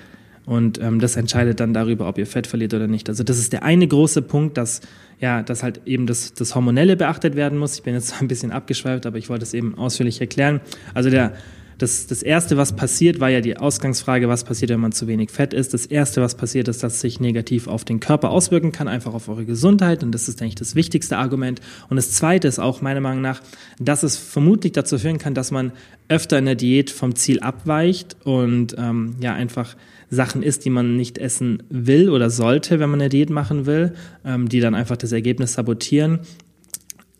und 0.45 0.81
ähm, 0.81 0.99
das 0.99 1.15
entscheidet 1.15 1.59
dann 1.59 1.73
darüber, 1.73 2.09
ob 2.09 2.17
ihr 2.17 2.27
Fett 2.27 2.45
verliert 2.45 2.73
oder 2.73 2.87
nicht. 2.87 3.07
Also 3.07 3.23
das 3.23 3.39
ist 3.39 3.53
der 3.53 3.63
eine 3.63 3.87
große 3.87 4.21
Punkt, 4.21 4.57
dass 4.57 4.81
ja, 5.19 5.43
dass 5.43 5.61
halt 5.61 5.81
eben 5.85 6.07
das, 6.07 6.33
das 6.33 6.55
Hormonelle 6.55 6.97
beachtet 6.97 7.35
werden 7.35 7.59
muss. 7.59 7.75
Ich 7.75 7.83
bin 7.83 7.93
jetzt 7.93 8.15
ein 8.21 8.27
bisschen 8.27 8.51
abgeschweift, 8.51 9.05
aber 9.05 9.17
ich 9.17 9.29
wollte 9.29 9.43
es 9.43 9.53
eben 9.53 9.77
ausführlich 9.77 10.19
erklären. 10.19 10.59
Also 10.93 11.09
der 11.09 11.33
das, 11.81 12.05
das 12.05 12.21
Erste, 12.21 12.57
was 12.57 12.75
passiert, 12.75 13.19
war 13.19 13.29
ja 13.29 13.41
die 13.41 13.57
Ausgangsfrage, 13.57 14.29
was 14.29 14.43
passiert, 14.43 14.69
wenn 14.69 14.79
man 14.79 14.91
zu 14.91 15.07
wenig 15.07 15.31
Fett 15.31 15.53
isst. 15.53 15.73
Das 15.73 15.85
Erste, 15.85 16.21
was 16.21 16.35
passiert, 16.35 16.67
ist, 16.67 16.83
dass 16.83 16.93
es 16.93 17.01
sich 17.01 17.19
negativ 17.19 17.67
auf 17.67 17.83
den 17.83 17.99
Körper 17.99 18.29
auswirken 18.29 18.71
kann, 18.71 18.87
einfach 18.87 19.13
auf 19.13 19.27
eure 19.29 19.45
Gesundheit. 19.45 20.03
Und 20.03 20.11
das 20.11 20.27
ist 20.27 20.41
eigentlich 20.41 20.55
das 20.55 20.75
wichtigste 20.75 21.17
Argument. 21.17 21.59
Und 21.89 21.95
das 21.95 22.11
Zweite 22.11 22.47
ist 22.47 22.59
auch 22.59 22.81
meiner 22.81 23.01
Meinung 23.01 23.21
nach, 23.21 23.41
dass 23.79 24.03
es 24.03 24.17
vermutlich 24.17 24.73
dazu 24.73 24.99
führen 24.99 25.17
kann, 25.17 25.33
dass 25.33 25.49
man 25.49 25.71
öfter 26.07 26.37
in 26.37 26.45
der 26.45 26.55
Diät 26.55 26.91
vom 26.91 27.15
Ziel 27.15 27.39
abweicht 27.39 28.15
und 28.25 28.75
ähm, 28.77 29.15
ja 29.19 29.33
einfach 29.33 29.75
Sachen 30.11 30.43
isst, 30.43 30.65
die 30.65 30.69
man 30.69 30.97
nicht 30.97 31.17
essen 31.17 31.63
will 31.69 32.09
oder 32.09 32.29
sollte, 32.29 32.79
wenn 32.79 32.89
man 32.89 33.01
eine 33.01 33.09
Diät 33.09 33.29
machen 33.29 33.65
will, 33.65 33.93
ähm, 34.23 34.49
die 34.49 34.59
dann 34.59 34.75
einfach 34.75 34.97
das 34.97 35.13
Ergebnis 35.13 35.53
sabotieren. 35.53 36.19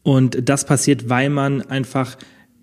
Und 0.04 0.50
das 0.50 0.66
passiert, 0.66 1.10
weil 1.10 1.30
man 1.30 1.62
einfach 1.62 2.18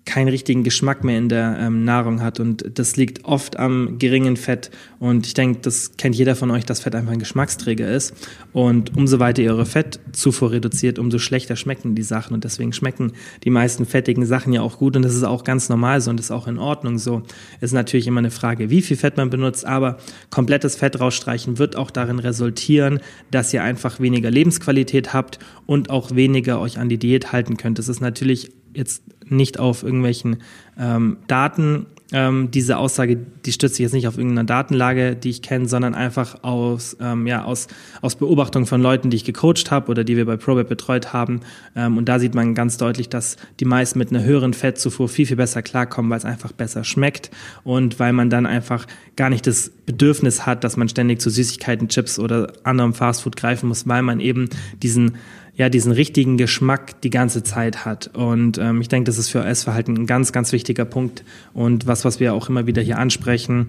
keinen 0.09 0.27
richtigen 0.27 0.63
Geschmack 0.63 1.03
mehr 1.03 1.19
in 1.19 1.29
der 1.29 1.55
ähm, 1.59 1.85
Nahrung 1.85 2.23
hat. 2.23 2.39
Und 2.39 2.65
das 2.79 2.97
liegt 2.97 3.25
oft 3.25 3.57
am 3.57 3.99
geringen 3.99 4.37
Fett. 4.37 4.71
Und 4.97 5.27
ich 5.27 5.35
denke, 5.35 5.59
das 5.61 5.97
kennt 5.97 6.15
jeder 6.15 6.35
von 6.35 6.49
euch, 6.49 6.65
dass 6.65 6.79
Fett 6.79 6.95
einfach 6.95 7.11
ein 7.11 7.19
Geschmacksträger 7.19 7.87
ist. 7.87 8.15
Und 8.51 8.97
umso 8.97 9.19
weiter 9.19 9.43
ihr 9.43 9.51
eure 9.51 9.67
Fettzufuhr 9.67 10.51
reduziert, 10.51 10.97
umso 10.97 11.19
schlechter 11.19 11.55
schmecken 11.55 11.93
die 11.93 12.01
Sachen. 12.01 12.33
Und 12.33 12.43
deswegen 12.43 12.73
schmecken 12.73 13.13
die 13.43 13.51
meisten 13.51 13.85
fettigen 13.85 14.25
Sachen 14.25 14.51
ja 14.51 14.61
auch 14.61 14.79
gut. 14.79 14.95
Und 14.95 15.03
das 15.03 15.13
ist 15.13 15.21
auch 15.21 15.43
ganz 15.43 15.69
normal 15.69 16.01
so 16.01 16.09
und 16.09 16.19
ist 16.19 16.31
auch 16.31 16.47
in 16.47 16.57
Ordnung 16.57 16.97
so. 16.97 17.21
Ist 17.61 17.73
natürlich 17.73 18.07
immer 18.07 18.19
eine 18.19 18.31
Frage, 18.31 18.71
wie 18.71 18.81
viel 18.81 18.97
Fett 18.97 19.15
man 19.15 19.29
benutzt. 19.29 19.63
Aber 19.67 19.97
komplettes 20.31 20.75
Fett 20.75 20.99
rausstreichen 20.99 21.59
wird 21.59 21.75
auch 21.75 21.91
darin 21.91 22.17
resultieren, 22.17 22.99
dass 23.29 23.53
ihr 23.53 23.61
einfach 23.61 23.99
weniger 23.99 24.31
Lebensqualität 24.31 25.13
habt 25.13 25.37
und 25.67 25.91
auch 25.91 26.15
weniger 26.15 26.59
euch 26.59 26.79
an 26.79 26.89
die 26.89 26.97
Diät 26.97 27.31
halten 27.31 27.57
könnt. 27.57 27.77
Das 27.77 27.87
ist 27.87 28.01
natürlich 28.01 28.49
jetzt 28.73 29.03
nicht 29.31 29.59
auf 29.59 29.83
irgendwelchen 29.83 30.37
ähm, 30.77 31.17
Daten. 31.27 31.85
Ähm, 32.11 32.49
diese 32.49 32.77
Aussage, 32.77 33.17
die 33.45 33.51
stützt 33.51 33.75
sich 33.75 33.83
jetzt 33.83 33.93
nicht 33.93 34.07
auf 34.07 34.17
irgendeiner 34.17 34.45
Datenlage, 34.45 35.15
die 35.15 35.29
ich 35.29 35.43
kenne, 35.43 35.67
sondern 35.67 35.93
einfach 35.93 36.43
aus, 36.43 36.97
ähm, 36.99 37.27
ja, 37.27 37.43
aus, 37.43 37.67
aus 38.01 38.15
Beobachtung 38.15 38.65
von 38.65 38.81
Leuten, 38.81 39.11
die 39.11 39.17
ich 39.17 39.25
gecoacht 39.25 39.69
habe 39.69 39.91
oder 39.91 40.03
die 40.03 40.17
wir 40.17 40.25
bei 40.25 40.35
ProBab 40.35 40.67
betreut 40.67 41.13
haben. 41.13 41.41
Ähm, 41.75 41.97
und 41.97 42.09
da 42.09 42.17
sieht 42.17 42.33
man 42.33 42.55
ganz 42.55 42.77
deutlich, 42.77 43.09
dass 43.09 43.37
die 43.59 43.65
meisten 43.65 43.99
mit 43.99 44.09
einer 44.09 44.23
höheren 44.23 44.55
Fettzufuhr 44.55 45.07
viel, 45.07 45.27
viel 45.27 45.37
besser 45.37 45.61
klarkommen, 45.61 46.09
weil 46.09 46.17
es 46.17 46.25
einfach 46.25 46.51
besser 46.51 46.83
schmeckt 46.83 47.29
und 47.63 47.99
weil 47.99 48.13
man 48.13 48.31
dann 48.31 48.47
einfach 48.47 48.87
gar 49.15 49.29
nicht 49.29 49.45
das 49.45 49.69
Bedürfnis 49.85 50.47
hat, 50.47 50.63
dass 50.63 50.77
man 50.77 50.89
ständig 50.89 51.21
zu 51.21 51.29
Süßigkeiten, 51.29 51.89
Chips 51.89 52.17
oder 52.17 52.53
anderem 52.63 52.95
Fastfood 52.95 53.35
greifen 53.35 53.67
muss, 53.67 53.87
weil 53.87 54.01
man 54.01 54.19
eben 54.19 54.49
diesen 54.81 55.17
ja 55.59 55.67
diesen 55.67 55.91
richtigen 55.91 56.37
Geschmack 56.37 57.01
die 57.01 57.09
ganze 57.09 57.43
Zeit 57.43 57.83
hat. 57.83 58.09
Und 58.15 58.57
ähm, 58.57 58.79
ich 58.79 58.87
denke, 58.87 59.07
das 59.07 59.17
ist 59.17 59.27
für 59.27 59.43
Essverhalten 59.43 59.93
ein 59.93 60.05
ganz, 60.05 60.31
ganz 60.31 60.53
wichtiger 60.53 60.85
Punkt 60.85 61.25
und 61.53 61.85
was, 61.85 62.05
was 62.05 62.21
wir 62.21 62.33
auch 62.33 62.47
immer 62.47 62.65
wieder 62.65 62.81
hier 62.81 62.97
ansprechen. 62.97 63.67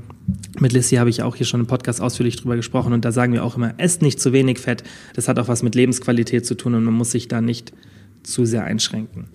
Mit 0.60 0.72
Lissy 0.72 0.96
habe 0.96 1.10
ich 1.10 1.24
auch 1.24 1.34
hier 1.34 1.46
schon 1.46 1.58
im 1.58 1.66
Podcast 1.66 2.00
ausführlich 2.00 2.36
drüber 2.36 2.54
gesprochen 2.54 2.92
und 2.92 3.04
da 3.04 3.10
sagen 3.10 3.32
wir 3.32 3.44
auch 3.44 3.56
immer, 3.56 3.74
esst 3.78 4.02
nicht 4.02 4.20
zu 4.20 4.32
wenig 4.32 4.60
Fett. 4.60 4.84
Das 5.14 5.26
hat 5.26 5.40
auch 5.40 5.48
was 5.48 5.64
mit 5.64 5.74
Lebensqualität 5.74 6.46
zu 6.46 6.54
tun 6.54 6.76
und 6.76 6.84
man 6.84 6.94
muss 6.94 7.10
sich 7.10 7.26
da 7.26 7.40
nicht 7.40 7.72
zu 8.22 8.44
sehr 8.44 8.62
einschränken. 8.62 9.26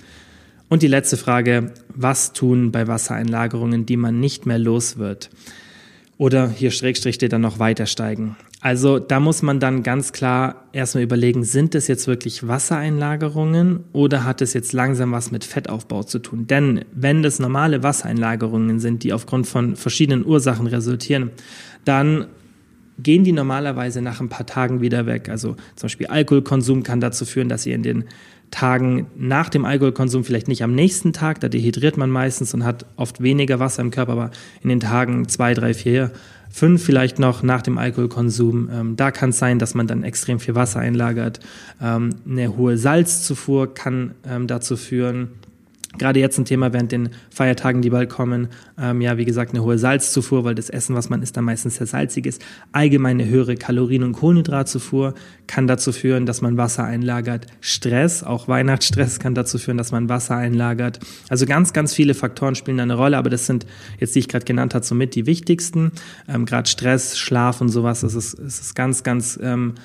Und 0.70 0.82
die 0.82 0.88
letzte 0.88 1.18
Frage, 1.18 1.74
was 1.90 2.32
tun 2.32 2.72
bei 2.72 2.88
Wassereinlagerungen, 2.88 3.86
die 3.86 3.98
man 3.98 4.22
nicht 4.22 4.46
mehr 4.46 4.60
los 4.60 4.98
wird? 4.98 5.30
Oder 6.18 6.50
hier 6.50 6.72
Schrägstrich 6.72 7.16
steht 7.16 7.34
dann 7.34 7.42
noch 7.42 7.60
weiter 7.60 7.86
steigen. 7.86 8.38
Also 8.65 8.98
da 8.98 9.19
muss 9.19 9.43
man 9.43 9.60
dann 9.60 9.84
ganz 9.84 10.12
klar 10.12 10.65
erstmal 10.74 11.03
überlegen, 11.03 11.43
sind 11.43 11.75
es 11.75 11.88
jetzt 11.88 12.07
wirklich 12.07 12.48
Wassereinlagerungen 12.48 13.81
oder 13.93 14.24
hat 14.24 14.41
es 14.41 14.53
jetzt 14.53 14.74
langsam 14.74 15.12
was 15.12 15.29
mit 15.29 15.43
Fettaufbau 15.43 16.01
zu 16.01 16.17
tun? 16.17 16.48
Denn 16.48 16.84
wenn 16.91 17.22
das 17.22 17.38
normale 17.38 17.84
Wassereinlagerungen 17.84 18.79
sind, 18.79 19.03
die 19.03 19.13
aufgrund 19.13 19.45
von 19.45 19.75
verschiedenen 19.75 20.25
Ursachen 20.25 20.65
resultieren, 20.65 21.29
dann 21.84 22.25
gehen 22.98 23.24
die 23.24 23.34
normalerweise 23.34 24.01
nach 24.01 24.19
ein 24.19 24.29
paar 24.29 24.48
Tagen 24.48 24.81
wieder 24.81 25.05
weg. 25.05 25.29
Also 25.29 25.50
zum 25.75 25.86
Beispiel 25.86 26.07
Alkoholkonsum 26.07 26.81
kann 26.81 27.00
dazu 27.00 27.25
führen, 27.25 27.50
dass 27.50 27.67
ihr 27.67 27.75
in 27.75 27.84
den 27.84 28.05
Tagen 28.50 29.05
nach 29.15 29.50
dem 29.50 29.63
Alkoholkonsum, 29.63 30.24
vielleicht 30.24 30.48
nicht 30.48 30.63
am 30.63 30.74
nächsten 30.74 31.13
Tag, 31.13 31.39
da 31.39 31.50
dehydriert 31.50 31.98
man 31.98 32.10
meistens 32.10 32.55
und 32.55 32.63
hat 32.63 32.88
oft 32.95 33.22
weniger 33.22 33.60
Wasser 33.60 33.84
im 33.84 33.91
Körper, 33.91 34.13
aber 34.13 34.31
in 34.63 34.69
den 34.69 34.79
Tagen 34.79 35.27
zwei, 35.27 35.53
drei, 35.53 35.75
vier, 35.75 36.12
fünf 36.56 36.86
vielleicht 36.86 37.20
noch 37.20 37.44
nach 37.44 37.62
dem 37.62 37.78
Alkoholkonsum, 37.78 38.70
ähm, 38.72 38.96
da 38.96 39.12
kann 39.12 39.32
es 39.32 39.40
sein, 39.40 39.60
dass 39.60 39.74
man 39.74 39.88
dann 39.88 40.04
extrem 40.04 40.40
viel 40.40 40.56
Wasser 40.56 40.80
einlagert. 40.80 41.42
Ähm, 41.82 42.12
eine 42.26 42.56
hohe 42.56 42.78
Salzzufuhr 42.78 43.74
kann 43.74 44.16
ähm, 44.26 44.48
dazu 44.48 44.78
führen, 44.78 45.32
Gerade 45.98 46.20
jetzt 46.20 46.38
ein 46.38 46.46
Thema 46.46 46.74
während 46.74 46.92
den 46.92 47.10
Feiertagen, 47.30 47.82
die 47.82 47.90
bald 47.90 48.10
kommen. 48.10 48.50
Ähm, 48.80 49.02
ja, 49.02 49.18
wie 49.18 49.25
gesagt, 49.25 49.54
eine 49.54 49.64
hohe 49.64 49.78
Salzzufuhr, 49.78 50.44
weil 50.44 50.56
das 50.56 50.70
Essen, 50.70 50.96
was 50.96 51.10
man 51.10 51.22
isst, 51.22 51.38
dann 51.38 51.46
meistens 51.46 51.75
sehr 51.75 51.88
salzig 51.88 52.25
ist. 52.25 52.44
Allgemeine 52.72 53.25
höhere 53.28 53.56
Kalorien- 53.56 54.04
und 54.04 54.14
Kohlenhydratzufuhr 54.14 55.14
kann 55.48 55.68
dazu 55.68 55.92
führen, 55.92 56.25
dass 56.25 56.42
man 56.42 56.58
Wasser 56.58 56.84
einlagert. 56.84 57.48
Stress, 57.62 58.24
auch 58.24 58.48
Weihnachtsstress 58.48 59.20
kann 59.20 59.36
dazu 59.36 59.58
führen, 59.58 59.78
dass 59.78 59.92
man 59.92 60.10
Wasser 60.10 60.36
einlagert. 60.36 61.00
Also 61.30 61.46
ganz, 61.46 61.74
ganz 61.74 61.94
viele 61.94 62.14
Faktoren 62.14 62.56
spielen 62.56 62.78
da 62.78 62.84
eine 62.84 62.96
Rolle, 62.96 63.18
aber 63.18 63.30
das 63.30 63.46
sind 63.46 63.66
jetzt, 64.00 64.16
die 64.16 64.20
ich 64.20 64.28
gerade 64.28 64.46
genannt 64.46 64.75
habe, 64.75 64.86
somit 64.86 65.16
die 65.16 65.25
wichtigsten. 65.25 65.92
Ähm, 66.28 66.46
gerade 66.46 66.70
Stress, 66.70 67.18
Schlaf 67.18 67.62
und 67.62 67.70
sowas, 67.70 68.02
das 68.02 68.16
ist, 68.16 68.38
das 68.40 68.60
ist 68.60 68.75
ganz, 68.75 69.04
ganz 69.04 69.40
ähm, 69.42 69.75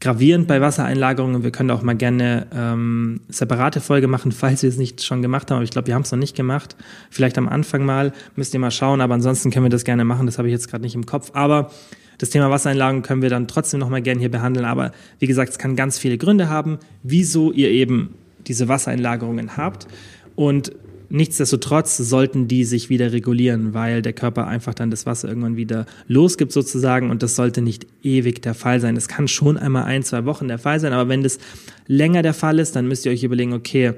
gravierend 0.00 0.46
bei 0.46 0.60
Wassereinlagerungen. 0.60 1.42
Wir 1.42 1.50
können 1.50 1.70
auch 1.70 1.82
mal 1.82 1.96
gerne 1.96 2.46
ähm, 2.54 3.20
separate 3.28 3.80
Folge 3.80 4.06
machen, 4.06 4.32
falls 4.32 4.62
wir 4.62 4.68
es 4.68 4.76
nicht 4.76 5.02
schon 5.02 5.22
gemacht 5.22 5.50
haben. 5.50 5.56
Aber 5.56 5.64
ich 5.64 5.70
glaube, 5.70 5.88
wir 5.88 5.94
haben 5.94 6.02
es 6.02 6.12
noch 6.12 6.18
nicht 6.18 6.36
gemacht. 6.36 6.76
Vielleicht 7.10 7.38
am 7.38 7.48
Anfang 7.48 7.84
mal, 7.84 8.12
müsst 8.36 8.54
ihr 8.54 8.60
mal 8.60 8.70
schauen. 8.70 9.00
Aber 9.00 9.14
ansonsten 9.14 9.50
können 9.50 9.64
wir 9.64 9.70
das 9.70 9.84
gerne 9.84 10.04
machen. 10.04 10.26
Das 10.26 10.38
habe 10.38 10.48
ich 10.48 10.52
jetzt 10.52 10.68
gerade 10.68 10.82
nicht 10.82 10.94
im 10.94 11.06
Kopf. 11.06 11.30
Aber 11.34 11.70
das 12.18 12.30
Thema 12.30 12.50
Wassereinlagen 12.50 13.02
können 13.02 13.22
wir 13.22 13.30
dann 13.30 13.48
trotzdem 13.48 13.80
noch 13.80 13.88
mal 13.88 14.02
gerne 14.02 14.20
hier 14.20 14.30
behandeln. 14.30 14.66
Aber 14.66 14.92
wie 15.18 15.26
gesagt, 15.26 15.50
es 15.50 15.58
kann 15.58 15.76
ganz 15.76 15.98
viele 15.98 16.18
Gründe 16.18 16.48
haben, 16.48 16.78
wieso 17.02 17.52
ihr 17.52 17.70
eben 17.70 18.14
diese 18.46 18.68
Wassereinlagerungen 18.68 19.56
habt. 19.56 19.86
Und 20.34 20.72
Nichtsdestotrotz 21.10 21.96
sollten 21.96 22.48
die 22.48 22.64
sich 22.64 22.90
wieder 22.90 23.12
regulieren, 23.12 23.72
weil 23.72 24.02
der 24.02 24.12
Körper 24.12 24.46
einfach 24.46 24.74
dann 24.74 24.90
das 24.90 25.06
Wasser 25.06 25.28
irgendwann 25.28 25.56
wieder 25.56 25.86
losgibt 26.06 26.52
sozusagen 26.52 27.10
und 27.10 27.22
das 27.22 27.34
sollte 27.34 27.62
nicht 27.62 27.86
ewig 28.02 28.42
der 28.42 28.54
Fall 28.54 28.80
sein. 28.80 28.94
Das 28.94 29.08
kann 29.08 29.26
schon 29.26 29.56
einmal 29.56 29.84
ein, 29.84 30.02
zwei 30.02 30.26
Wochen 30.26 30.48
der 30.48 30.58
Fall 30.58 30.80
sein, 30.80 30.92
aber 30.92 31.08
wenn 31.08 31.22
das 31.22 31.38
länger 31.86 32.22
der 32.22 32.34
Fall 32.34 32.58
ist, 32.58 32.76
dann 32.76 32.88
müsst 32.88 33.06
ihr 33.06 33.12
euch 33.12 33.24
überlegen, 33.24 33.54
okay, 33.54 33.94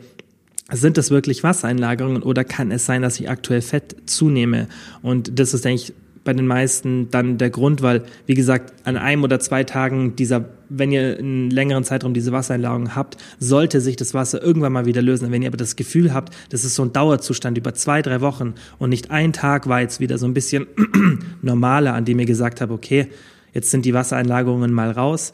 sind 0.73 0.97
das 0.97 1.11
wirklich 1.11 1.43
Wassereinlagerungen 1.43 2.23
oder 2.23 2.45
kann 2.45 2.71
es 2.71 2.87
sein, 2.87 3.02
dass 3.02 3.19
ich 3.19 3.29
aktuell 3.29 3.61
Fett 3.61 3.97
zunehme? 4.07 4.69
Und 5.02 5.38
das 5.38 5.52
ist, 5.52 5.64
denke 5.64 5.83
ich, 5.83 5.93
bei 6.24 6.32
den 6.32 6.46
meisten 6.46 7.10
dann 7.10 7.38
der 7.38 7.50
Grund, 7.50 7.82
weil, 7.82 8.02
wie 8.26 8.34
gesagt, 8.34 8.74
an 8.84 8.96
einem 8.96 9.24
oder 9.24 9.40
zwei 9.40 9.64
Tagen 9.64 10.16
dieser, 10.16 10.44
wenn 10.68 10.92
ihr 10.92 11.18
einen 11.18 11.50
längeren 11.50 11.84
Zeitraum 11.84 12.12
diese 12.12 12.32
Wassereinlagerung 12.32 12.94
habt, 12.94 13.16
sollte 13.38 13.80
sich 13.80 13.96
das 13.96 14.12
Wasser 14.12 14.42
irgendwann 14.42 14.72
mal 14.72 14.86
wieder 14.86 15.02
lösen. 15.02 15.32
Wenn 15.32 15.42
ihr 15.42 15.48
aber 15.48 15.56
das 15.56 15.76
Gefühl 15.76 16.12
habt, 16.12 16.34
das 16.50 16.64
ist 16.64 16.74
so 16.74 16.84
ein 16.84 16.92
Dauerzustand 16.92 17.56
über 17.56 17.74
zwei, 17.74 18.02
drei 18.02 18.20
Wochen 18.20 18.54
und 18.78 18.90
nicht 18.90 19.10
ein 19.10 19.32
Tag 19.32 19.68
war 19.68 19.80
jetzt 19.80 20.00
wieder 20.00 20.18
so 20.18 20.26
ein 20.26 20.34
bisschen 20.34 20.66
normaler, 21.42 21.94
an 21.94 22.04
dem 22.04 22.18
ihr 22.18 22.26
gesagt 22.26 22.60
habt, 22.60 22.72
okay, 22.72 23.08
jetzt 23.52 23.70
sind 23.70 23.84
die 23.84 23.94
Wassereinlagerungen 23.94 24.72
mal 24.72 24.90
raus, 24.90 25.32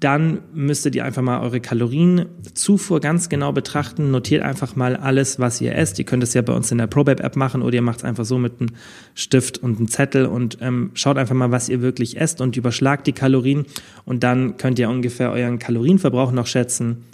dann 0.00 0.40
müsstet 0.52 0.94
ihr 0.94 1.04
einfach 1.04 1.22
mal 1.22 1.40
eure 1.40 1.60
Kalorienzufuhr 1.60 3.00
ganz 3.00 3.28
genau 3.28 3.52
betrachten. 3.52 4.10
Notiert 4.10 4.42
einfach 4.42 4.76
mal 4.76 4.96
alles, 4.96 5.38
was 5.38 5.60
ihr 5.60 5.74
esst. 5.74 5.98
Ihr 5.98 6.04
könnt 6.04 6.22
es 6.22 6.34
ja 6.34 6.42
bei 6.42 6.52
uns 6.52 6.70
in 6.70 6.78
der 6.78 6.86
ProBab-App 6.86 7.36
machen 7.36 7.62
oder 7.62 7.74
ihr 7.74 7.82
macht 7.82 7.98
es 7.98 8.04
einfach 8.04 8.26
so 8.26 8.38
mit 8.38 8.60
einem 8.60 8.70
Stift 9.14 9.58
und 9.58 9.78
einem 9.78 9.88
Zettel 9.88 10.26
und 10.26 10.58
ähm, 10.60 10.90
schaut 10.94 11.16
einfach 11.16 11.34
mal, 11.34 11.50
was 11.50 11.68
ihr 11.68 11.80
wirklich 11.80 12.20
esst 12.20 12.40
und 12.40 12.56
überschlagt 12.56 13.06
die 13.06 13.12
Kalorien 13.12 13.64
und 14.04 14.22
dann 14.22 14.58
könnt 14.58 14.78
ihr 14.78 14.90
ungefähr 14.90 15.30
euren 15.32 15.58
Kalorienverbrauch 15.58 16.32
noch 16.32 16.46
schätzen 16.46 17.04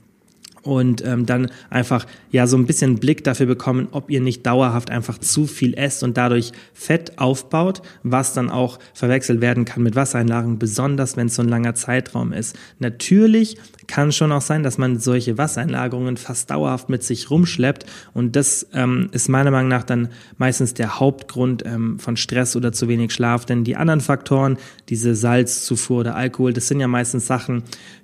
und 0.65 1.05
ähm, 1.05 1.27
dann 1.27 1.51
einfach 1.71 2.07
ja 2.31 2.47
so 2.47 2.57
ein 2.57 2.67
bisschen 2.67 2.97
Blick 2.97 3.23
dafür 3.25 3.47
bekommen, 3.47 3.89
ob 3.93 4.11
ihr 4.11 4.21
nicht 4.21 4.45
dauerhaft 4.47 4.91
einfach 4.91 5.19
zu 5.19 5.47
viel 5.47 5.75
esst 5.75 6.03
und 6.03 6.17
dadurch 6.17 6.53
Fett 6.73 7.19
aufbaut, 7.19 7.83
was 8.03 8.33
dann 8.33 8.51
auch 8.51 8.79
verwechselt 8.95 9.41
werden 9.41 9.65
kann 9.65 9.83
mit 9.83 9.95
Wassereinlagerung, 9.95 10.59
besonders 10.59 11.17
wenn 11.17 11.29
es 11.29 11.35
so 11.35 11.43
ein 11.43 11.49
langer 11.49 11.75
Zeitraum 11.75 12.33
ist. 12.33 12.57
Natürlich 12.79 13.59
kann 13.87 14.13
schon 14.13 14.33
auch 14.33 14.41
sein, 14.41 14.63
dass 14.63 14.79
man 14.79 14.99
solche 14.99 15.39
Wassereinlagerungen 15.39 16.17
fast 16.17 16.51
dauerhaft 16.51 16.89
mit 16.89 17.03
sich 17.03 17.31
rumschleppt 17.31 17.87
und 18.13 18.37
das 18.37 18.67
ähm, 18.73 19.09
ist 19.13 19.29
meiner 19.29 19.51
Meinung 19.51 19.69
nach 19.69 19.85
dann 19.85 20.09
meistens 20.39 20.75
der 20.75 21.01
Hauptgrund 21.01 21.65
ähm, 21.67 21.99
von 21.99 22.17
Stress 22.17 22.57
oder 22.57 22.73
zu 22.73 22.89
wenig 22.89 23.13
Schlaf, 23.13 23.45
denn 23.45 23.65
die 23.65 23.77
anderen 23.77 24.01
Faktoren, 24.01 24.59
diese 24.89 25.15
Salzzufuhr 25.15 26.01
oder 26.01 26.17
Alkohol, 26.17 26.53
das 26.53 26.69
sind 26.69 26.81
ja 26.81 26.89
meistens 26.89 27.27
Sachen, 27.27 27.63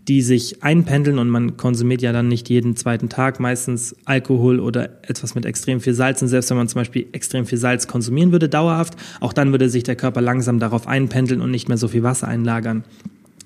die 0.09 0.23
sich 0.23 0.63
einpendeln 0.63 1.19
und 1.19 1.29
man 1.29 1.57
konsumiert 1.57 2.03
ja 2.03 2.13
dann 2.13 2.29
nicht 2.29 2.49
jeden 2.49 2.75
zweiten 2.77 3.09
Tag 3.09 3.39
meistens 3.39 3.95
Alkohol 4.07 4.59
oder 4.59 4.99
etwas 5.09 5.35
mit 5.35 5.47
extrem 5.47 5.81
viel 5.81 5.95
Salz. 5.95 6.23
Und 6.23 6.29
selbst 6.29 6.51
wenn 6.51 6.57
man 6.57 6.69
zum 6.69 6.81
Beispiel 6.81 7.07
extrem 7.13 7.47
viel 7.47 7.59
Salz 7.59 7.87
konsumieren 7.87 8.33
würde, 8.33 8.49
dauerhaft, 8.49 8.97
auch 9.21 9.33
dann 9.33 9.53
würde 9.53 9.69
sich 9.69 9.85
der 9.85 9.97
Körper 9.97 10.21
langsam 10.21 10.59
darauf 10.59 10.89
einpendeln 10.89 11.41
und 11.41 11.51
nicht 11.51 11.69
mehr 11.69 11.79
so 11.79 11.89
viel 11.89 12.03
Wasser 12.03 12.29
einlagern. 12.29 12.85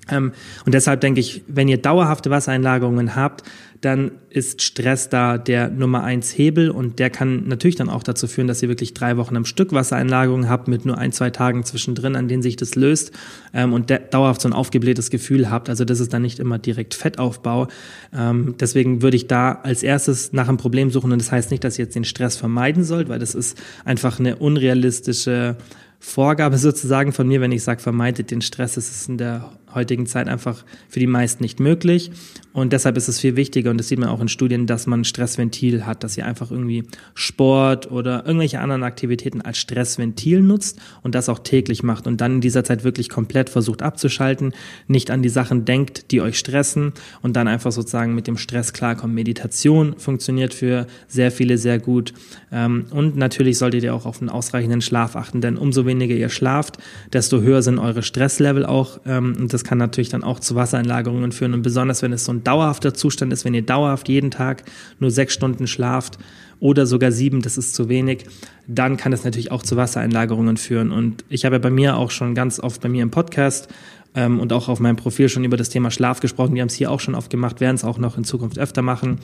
Ähm, 0.09 0.31
und 0.65 0.73
deshalb 0.73 1.01
denke 1.01 1.19
ich, 1.19 1.43
wenn 1.47 1.67
ihr 1.67 1.77
dauerhafte 1.77 2.29
Wassereinlagerungen 2.29 3.15
habt, 3.15 3.43
dann 3.81 4.11
ist 4.29 4.63
Stress 4.63 5.09
da 5.09 5.37
der 5.37 5.69
Nummer 5.69 6.03
eins 6.03 6.35
Hebel 6.35 6.71
und 6.71 6.97
der 6.97 7.11
kann 7.11 7.47
natürlich 7.47 7.75
dann 7.75 7.89
auch 7.89 8.01
dazu 8.01 8.25
führen, 8.25 8.47
dass 8.47 8.63
ihr 8.63 8.69
wirklich 8.69 8.95
drei 8.95 9.15
Wochen 9.17 9.35
am 9.35 9.45
Stück 9.45 9.73
Wassereinlagerungen 9.73 10.49
habt 10.49 10.67
mit 10.67 10.85
nur 10.85 10.97
ein, 10.97 11.11
zwei 11.11 11.29
Tagen 11.29 11.63
zwischendrin, 11.63 12.15
an 12.15 12.27
denen 12.27 12.41
sich 12.41 12.55
das 12.55 12.73
löst 12.73 13.11
ähm, 13.53 13.73
und 13.73 13.93
dauerhaft 14.11 14.41
so 14.41 14.49
ein 14.49 14.53
aufgeblähtes 14.53 15.11
Gefühl 15.11 15.51
habt. 15.51 15.69
Also 15.69 15.85
das 15.85 15.99
ist 15.99 16.13
dann 16.13 16.23
nicht 16.23 16.39
immer 16.39 16.57
direkt 16.57 16.95
Fettaufbau. 16.95 17.67
Ähm, 18.11 18.55
deswegen 18.59 19.03
würde 19.03 19.17
ich 19.17 19.27
da 19.27 19.51
als 19.51 19.83
erstes 19.83 20.33
nach 20.33 20.47
einem 20.47 20.57
Problem 20.57 20.89
suchen 20.89 21.11
und 21.11 21.19
das 21.19 21.31
heißt 21.31 21.51
nicht, 21.51 21.63
dass 21.63 21.77
ihr 21.77 21.85
jetzt 21.85 21.95
den 21.95 22.05
Stress 22.05 22.37
vermeiden 22.37 22.83
sollt, 22.83 23.07
weil 23.07 23.19
das 23.19 23.35
ist 23.35 23.55
einfach 23.83 24.19
eine 24.19 24.37
unrealistische 24.37 25.57
Vorgabe 25.99 26.57
sozusagen 26.59 27.13
von 27.13 27.27
mir, 27.27 27.41
wenn 27.41 27.51
ich 27.51 27.63
sage, 27.63 27.81
vermeidet 27.81 28.31
den 28.31 28.41
Stress. 28.41 28.75
Das 28.75 28.89
ist 28.89 29.09
in 29.09 29.17
der 29.17 29.51
heutigen 29.75 30.07
Zeit 30.07 30.27
einfach 30.27 30.63
für 30.89 30.99
die 30.99 31.07
meisten 31.07 31.43
nicht 31.43 31.59
möglich. 31.59 32.11
Und 32.53 32.71
deshalb 32.71 32.95
ist 32.95 33.09
es 33.09 33.19
viel 33.19 33.35
wichtiger, 33.35 33.69
und 33.69 33.77
das 33.77 33.89
sieht 33.89 33.99
man 33.99 34.07
auch 34.07 34.21
in 34.21 34.29
Studien, 34.29 34.65
dass 34.65 34.87
man 34.87 35.03
Stressventil 35.03 35.85
hat, 35.85 36.05
dass 36.05 36.17
ihr 36.17 36.25
einfach 36.25 36.51
irgendwie 36.51 36.85
Sport 37.13 37.91
oder 37.91 38.25
irgendwelche 38.25 38.61
anderen 38.61 38.83
Aktivitäten 38.83 39.41
als 39.41 39.57
Stressventil 39.57 40.41
nutzt 40.41 40.79
und 41.03 41.15
das 41.15 41.27
auch 41.27 41.39
täglich 41.39 41.83
macht 41.83 42.07
und 42.07 42.21
dann 42.21 42.35
in 42.35 42.41
dieser 42.41 42.63
Zeit 42.63 42.85
wirklich 42.85 43.09
komplett 43.09 43.49
versucht 43.49 43.81
abzuschalten, 43.81 44.53
nicht 44.87 45.11
an 45.11 45.21
die 45.21 45.27
Sachen 45.29 45.65
denkt, 45.65 46.11
die 46.11 46.21
euch 46.21 46.39
stressen 46.39 46.93
und 47.21 47.35
dann 47.35 47.49
einfach 47.49 47.73
sozusagen 47.73 48.15
mit 48.15 48.25
dem 48.25 48.37
Stress 48.37 48.71
klarkommt. 48.71 49.13
Meditation 49.13 49.95
funktioniert 49.97 50.53
für 50.53 50.87
sehr 51.09 51.31
viele 51.31 51.57
sehr 51.57 51.77
gut. 51.77 52.13
Ähm, 52.53 52.85
und 52.91 53.17
natürlich 53.17 53.57
solltet 53.57 53.83
ihr 53.83 53.93
auch 53.93 54.05
auf 54.05 54.21
einen 54.21 54.29
ausreichenden 54.29 54.81
Schlaf 54.81 55.17
achten, 55.17 55.41
denn 55.41 55.57
umso 55.57 55.85
weniger 55.85 56.15
ihr 56.15 56.29
schlaft, 56.29 56.77
desto 57.11 57.41
höher 57.41 57.61
sind 57.61 57.79
eure 57.79 58.01
Stresslevel 58.01 58.65
auch. 58.65 59.01
Ähm, 59.05 59.35
und 59.37 59.53
das 59.53 59.64
kann 59.65 59.77
natürlich 59.77 60.09
dann 60.09 60.23
auch 60.23 60.39
zu 60.39 60.55
Wassereinlagerungen 60.55 61.33
führen. 61.33 61.53
Und 61.53 61.63
besonders 61.63 62.01
wenn 62.01 62.13
es 62.13 62.23
so 62.23 62.31
ein 62.31 62.43
dauerhafter 62.43 62.93
Zustand 62.93 63.33
ist, 63.33 63.43
wenn 63.43 63.53
ihr 63.53 63.65
dauerhaft 63.65 64.07
jeden 64.07 64.31
Tag 64.31 64.63
nur 64.99 65.11
sechs 65.11 65.33
Stunden 65.33 65.67
schlaft 65.67 66.17
oder 66.59 66.85
sogar 66.85 67.11
sieben, 67.11 67.41
das 67.41 67.57
ist 67.57 67.75
zu 67.75 67.89
wenig, 67.89 68.25
dann 68.67 68.95
kann 68.95 69.11
es 69.11 69.25
natürlich 69.25 69.51
auch 69.51 69.63
zu 69.63 69.75
Wassereinlagerungen 69.75 70.55
führen. 70.55 70.91
Und 70.91 71.25
ich 71.27 71.43
habe 71.43 71.55
ja 71.55 71.59
bei 71.59 71.69
mir 71.69 71.97
auch 71.97 72.11
schon 72.11 72.35
ganz 72.35 72.59
oft 72.59 72.81
bei 72.81 72.87
mir 72.87 73.03
im 73.03 73.11
Podcast 73.11 73.67
ähm, 74.13 74.39
und 74.39 74.53
auch 74.53 74.69
auf 74.69 74.79
meinem 74.79 74.95
Profil 74.95 75.27
schon 75.27 75.43
über 75.43 75.57
das 75.57 75.69
Thema 75.69 75.91
Schlaf 75.91 76.19
gesprochen. 76.19 76.55
Wir 76.55 76.61
haben 76.61 76.69
es 76.69 76.75
hier 76.75 76.91
auch 76.91 76.99
schon 76.99 77.15
oft 77.15 77.29
gemacht, 77.29 77.59
werden 77.59 77.75
es 77.75 77.83
auch 77.83 77.97
noch 77.97 78.17
in 78.17 78.23
Zukunft 78.23 78.57
öfter 78.57 78.81
machen. 78.81 79.19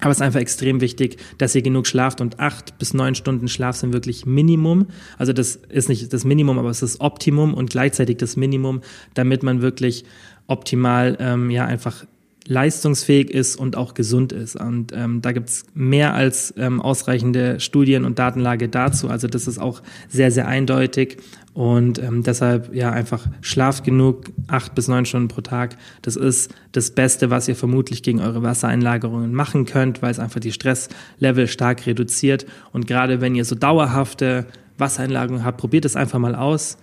Aber 0.00 0.10
es 0.10 0.18
ist 0.18 0.22
einfach 0.22 0.40
extrem 0.40 0.80
wichtig, 0.80 1.18
dass 1.38 1.54
ihr 1.54 1.62
genug 1.62 1.86
schlaft 1.86 2.20
und 2.20 2.40
acht 2.40 2.78
bis 2.78 2.94
neun 2.94 3.14
Stunden 3.14 3.48
Schlaf 3.48 3.76
sind 3.76 3.92
wirklich 3.92 4.26
Minimum. 4.26 4.86
Also 5.18 5.32
das 5.32 5.56
ist 5.56 5.88
nicht 5.88 6.12
das 6.12 6.24
Minimum, 6.24 6.58
aber 6.58 6.70
es 6.70 6.82
ist 6.82 7.00
Optimum 7.00 7.54
und 7.54 7.70
gleichzeitig 7.70 8.16
das 8.16 8.36
Minimum, 8.36 8.80
damit 9.14 9.42
man 9.42 9.62
wirklich 9.62 10.04
optimal 10.46 11.16
ähm, 11.20 11.50
ja 11.50 11.64
einfach 11.66 12.04
leistungsfähig 12.50 13.30
ist 13.30 13.54
und 13.54 13.76
auch 13.76 13.94
gesund 13.94 14.32
ist. 14.32 14.56
Und 14.56 14.92
ähm, 14.92 15.22
da 15.22 15.30
gibt's 15.30 15.66
mehr 15.72 16.14
als 16.14 16.52
ähm, 16.56 16.80
ausreichende 16.80 17.60
Studien 17.60 18.04
und 18.04 18.18
Datenlage 18.18 18.68
dazu. 18.68 19.08
Also 19.08 19.28
das 19.28 19.46
ist 19.46 19.58
auch 19.58 19.82
sehr, 20.08 20.32
sehr 20.32 20.48
eindeutig. 20.48 21.18
Und 21.54 22.00
ähm, 22.00 22.24
deshalb 22.24 22.74
ja 22.74 22.90
einfach 22.90 23.28
schlaft 23.40 23.84
genug, 23.84 24.24
acht 24.48 24.74
bis 24.74 24.88
neun 24.88 25.06
Stunden 25.06 25.28
pro 25.28 25.42
Tag. 25.42 25.76
Das 26.02 26.16
ist 26.16 26.52
das 26.72 26.90
Beste, 26.90 27.30
was 27.30 27.46
ihr 27.46 27.54
vermutlich 27.54 28.02
gegen 28.02 28.20
eure 28.20 28.42
Wassereinlagerungen 28.42 29.32
machen 29.32 29.64
könnt, 29.64 30.02
weil 30.02 30.10
es 30.10 30.18
einfach 30.18 30.40
die 30.40 30.50
Stresslevel 30.50 31.46
stark 31.46 31.86
reduziert. 31.86 32.46
Und 32.72 32.88
gerade 32.88 33.20
wenn 33.20 33.36
ihr 33.36 33.44
so 33.44 33.54
dauerhafte 33.54 34.46
Wassereinlagerungen 34.76 35.44
habt, 35.44 35.58
probiert 35.58 35.84
es 35.84 35.94
einfach 35.94 36.18
mal 36.18 36.34
aus. 36.34 36.78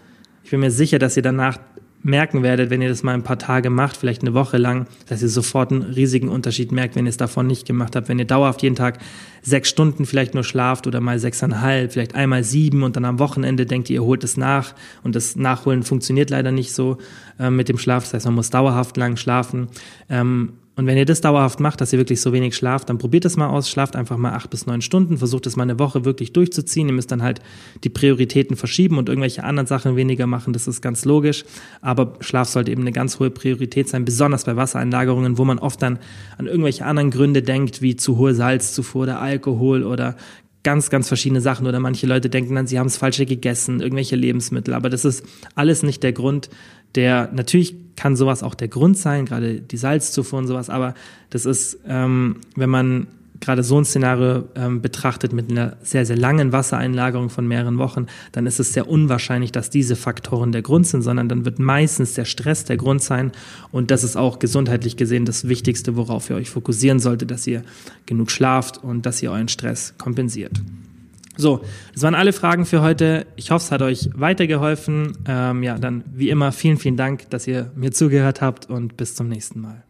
Ich 0.46 0.52
bin 0.52 0.62
mir 0.62 0.72
sicher, 0.72 0.98
dass 0.98 1.18
ihr 1.18 1.24
danach 1.24 1.60
merken 2.08 2.42
werdet, 2.42 2.70
wenn 2.70 2.82
ihr 2.82 2.90
das 2.90 3.04
mal 3.04 3.14
ein 3.14 3.24
paar 3.24 3.38
Tage 3.38 3.70
macht, 3.70 3.98
vielleicht 3.98 4.22
eine 4.22 4.34
Woche 4.34 4.58
lang, 4.58 4.88
dass 5.08 5.22
ihr 5.22 5.30
sofort 5.30 5.72
einen 5.72 5.84
riesigen 5.84 6.30
Unterschied 6.30 6.72
merkt, 6.72 6.96
wenn 6.96 7.06
ihr 7.06 7.10
es 7.10 7.18
davon 7.18 7.48
nicht 7.48 7.68
gemacht 7.68 7.96
habt. 7.96 8.10
Wenn 8.10 8.20
ihr 8.20 8.26
dauerhaft 8.26 8.64
jeden 8.64 8.76
Tag 8.76 9.00
sechs 9.42 9.70
Stunden 9.70 10.06
vielleicht 10.06 10.34
nur 10.34 10.44
schlaft 10.44 10.88
oder 10.88 11.02
mal 11.02 11.20
sechseinhalb, 11.20 11.94
vielleicht 11.94 12.16
einmal 12.16 12.44
sieben 12.44 12.84
und 12.84 12.96
dann 12.96 13.06
am 13.06 13.20
Wochenende 13.20 13.66
denkt 13.66 13.90
ihr, 13.90 13.96
ihr 13.96 14.04
holt 14.04 14.24
es 14.24 14.38
nach 14.38 14.74
und 15.04 15.16
das 15.16 15.36
Nachholen 15.36 15.84
funktioniert 15.84 16.30
leider 16.30 16.52
nicht 16.52 16.74
so 16.74 16.98
äh, 17.40 17.50
mit 17.50 17.70
dem 17.70 17.78
Schlaf. 17.78 18.04
Das 18.04 18.14
heißt, 18.14 18.26
man 18.26 18.36
muss 18.36 18.50
dauerhaft 18.50 18.98
lang 18.98 19.18
schlafen. 19.18 19.68
Ähm, 20.10 20.54
und 20.78 20.86
wenn 20.86 20.96
ihr 20.96 21.06
das 21.06 21.22
dauerhaft 21.22 21.60
macht, 21.60 21.82
dass 21.82 21.92
ihr 21.92 21.98
wirklich 21.98 22.22
so 22.22 22.34
wenig 22.34 22.56
schlaft, 22.56 22.90
dann 22.90 23.00
probiert 23.00 23.26
es 23.26 23.36
mal 23.36 23.48
aus, 23.48 23.68
schlaft 23.68 23.96
einfach 23.96 24.16
mal 24.16 24.34
acht 24.34 24.52
bis 24.52 24.68
neun 24.68 24.84
Stunden, 24.84 25.18
versucht 25.18 25.48
es 25.48 25.56
mal 25.56 25.64
eine 25.64 25.80
Woche 25.80 26.06
wirklich 26.06 26.34
durchzuziehen. 26.34 26.88
Ihr 26.88 26.94
müsst 26.94 27.12
dann 27.12 27.24
halt 27.24 27.42
die 27.84 27.90
Prioritäten 27.90 28.56
verschieben 28.56 29.00
und 29.00 29.10
irgendwelche 29.10 29.44
anderen 29.44 29.66
Sachen 29.66 29.96
weniger 29.96 30.28
machen, 30.28 30.54
das 30.54 30.68
ist 30.68 30.82
ganz 30.82 31.04
logisch. 31.04 31.46
Aber 31.82 32.14
Schlaf 32.20 32.48
sollte 32.50 32.72
eben 32.72 32.82
eine 32.82 32.92
ganz 32.92 33.20
hohe 33.20 33.32
Priorität 33.32 33.90
sein, 33.90 34.06
besonders 34.06 34.46
bei 34.46 34.56
Wassereinlagerungen, 34.56 35.40
wo 35.40 35.46
man 35.46 35.58
oft 35.58 35.82
dann 35.82 35.98
an 36.38 36.46
irgendwelche 36.46 36.86
anderen 36.86 37.10
Gründe 37.10 37.42
denkt, 37.42 37.82
wie 37.82 37.96
zu 37.96 38.18
hohe 38.18 38.36
Salzzufuhr 38.36 39.02
oder 39.02 39.20
Alkohol 39.20 39.82
oder 39.82 40.16
ganz, 40.62 40.92
ganz 40.92 41.08
verschiedene 41.08 41.42
Sachen 41.42 41.66
oder 41.66 41.80
manche 41.80 42.06
Leute 42.06 42.30
denken 42.30 42.54
dann, 42.54 42.68
sie 42.68 42.78
haben 42.78 42.86
es 42.86 42.98
falsche 42.98 43.26
gegessen, 43.26 43.80
irgendwelche 43.82 44.16
Lebensmittel. 44.16 44.76
Aber 44.76 44.92
das 44.92 45.06
ist 45.06 45.26
alles 45.56 45.82
nicht 45.82 46.04
der 46.04 46.14
Grund, 46.14 46.52
der 46.94 47.32
natürlich 47.34 47.87
kann 47.98 48.16
sowas 48.16 48.44
auch 48.44 48.56
der 48.56 48.70
Grund 48.70 48.98
sein, 48.98 49.26
gerade 49.26 49.60
die 49.60 49.78
Salzzufuhr 49.78 50.40
und 50.40 50.48
sowas, 50.48 50.70
aber 50.70 50.94
das 51.30 51.46
ist, 51.46 51.80
ähm, 51.86 52.38
wenn 52.56 52.70
man 52.70 53.08
gerade 53.40 53.64
so 53.64 53.78
ein 53.78 53.86
Szenario 53.86 54.46
ähm, 54.56 54.82
betrachtet 54.82 55.34
mit 55.34 55.52
einer 55.52 55.78
sehr, 55.84 56.06
sehr 56.06 56.18
langen 56.18 56.52
Wassereinlagerung 56.52 57.30
von 57.30 57.48
mehreren 57.48 57.78
Wochen, 57.78 58.08
dann 58.32 58.46
ist 58.46 58.60
es 58.60 58.74
sehr 58.74 58.90
unwahrscheinlich, 58.90 59.52
dass 59.52 59.70
diese 59.70 59.96
Faktoren 59.96 60.52
der 60.52 60.62
Grund 60.62 60.88
sind, 60.88 61.02
sondern 61.02 61.30
dann 61.30 61.46
wird 61.46 61.60
meistens 61.60 62.14
der 62.14 62.26
Stress 62.26 62.66
der 62.66 62.78
Grund 62.78 63.02
sein. 63.02 63.32
Und 63.72 63.92
das 63.92 64.04
ist 64.04 64.16
auch 64.16 64.40
gesundheitlich 64.40 64.98
gesehen 64.98 65.26
das 65.26 65.48
Wichtigste, 65.48 65.96
worauf 65.96 66.30
ihr 66.30 66.36
euch 66.36 66.50
fokussieren 66.50 67.00
solltet, 67.00 67.32
dass 67.32 67.46
ihr 67.48 67.64
genug 68.06 68.32
schlaft 68.32 68.84
und 68.84 69.06
dass 69.06 69.22
ihr 69.22 69.32
euren 69.32 69.50
Stress 69.50 69.94
kompensiert. 69.98 70.62
So, 71.38 71.62
das 71.94 72.04
waren 72.04 72.16
alle 72.16 72.34
Fragen 72.34 72.66
für 72.66 72.82
heute. 72.82 73.28
Ich 73.36 73.52
hoffe, 73.52 73.64
es 73.64 73.72
hat 73.72 73.82
euch 73.82 74.10
weitergeholfen. 74.14 75.18
Ähm, 75.28 75.64
ja, 75.64 75.78
dann 75.78 76.04
wie 76.12 76.30
immer 76.30 76.52
vielen, 76.52 76.78
vielen 76.78 76.98
Dank, 76.98 77.30
dass 77.30 77.48
ihr 77.48 77.72
mir 77.76 77.92
zugehört 77.92 78.42
habt 78.42 78.70
und 78.70 78.98
bis 78.98 79.16
zum 79.16 79.30
nächsten 79.30 79.62
Mal. 79.62 79.87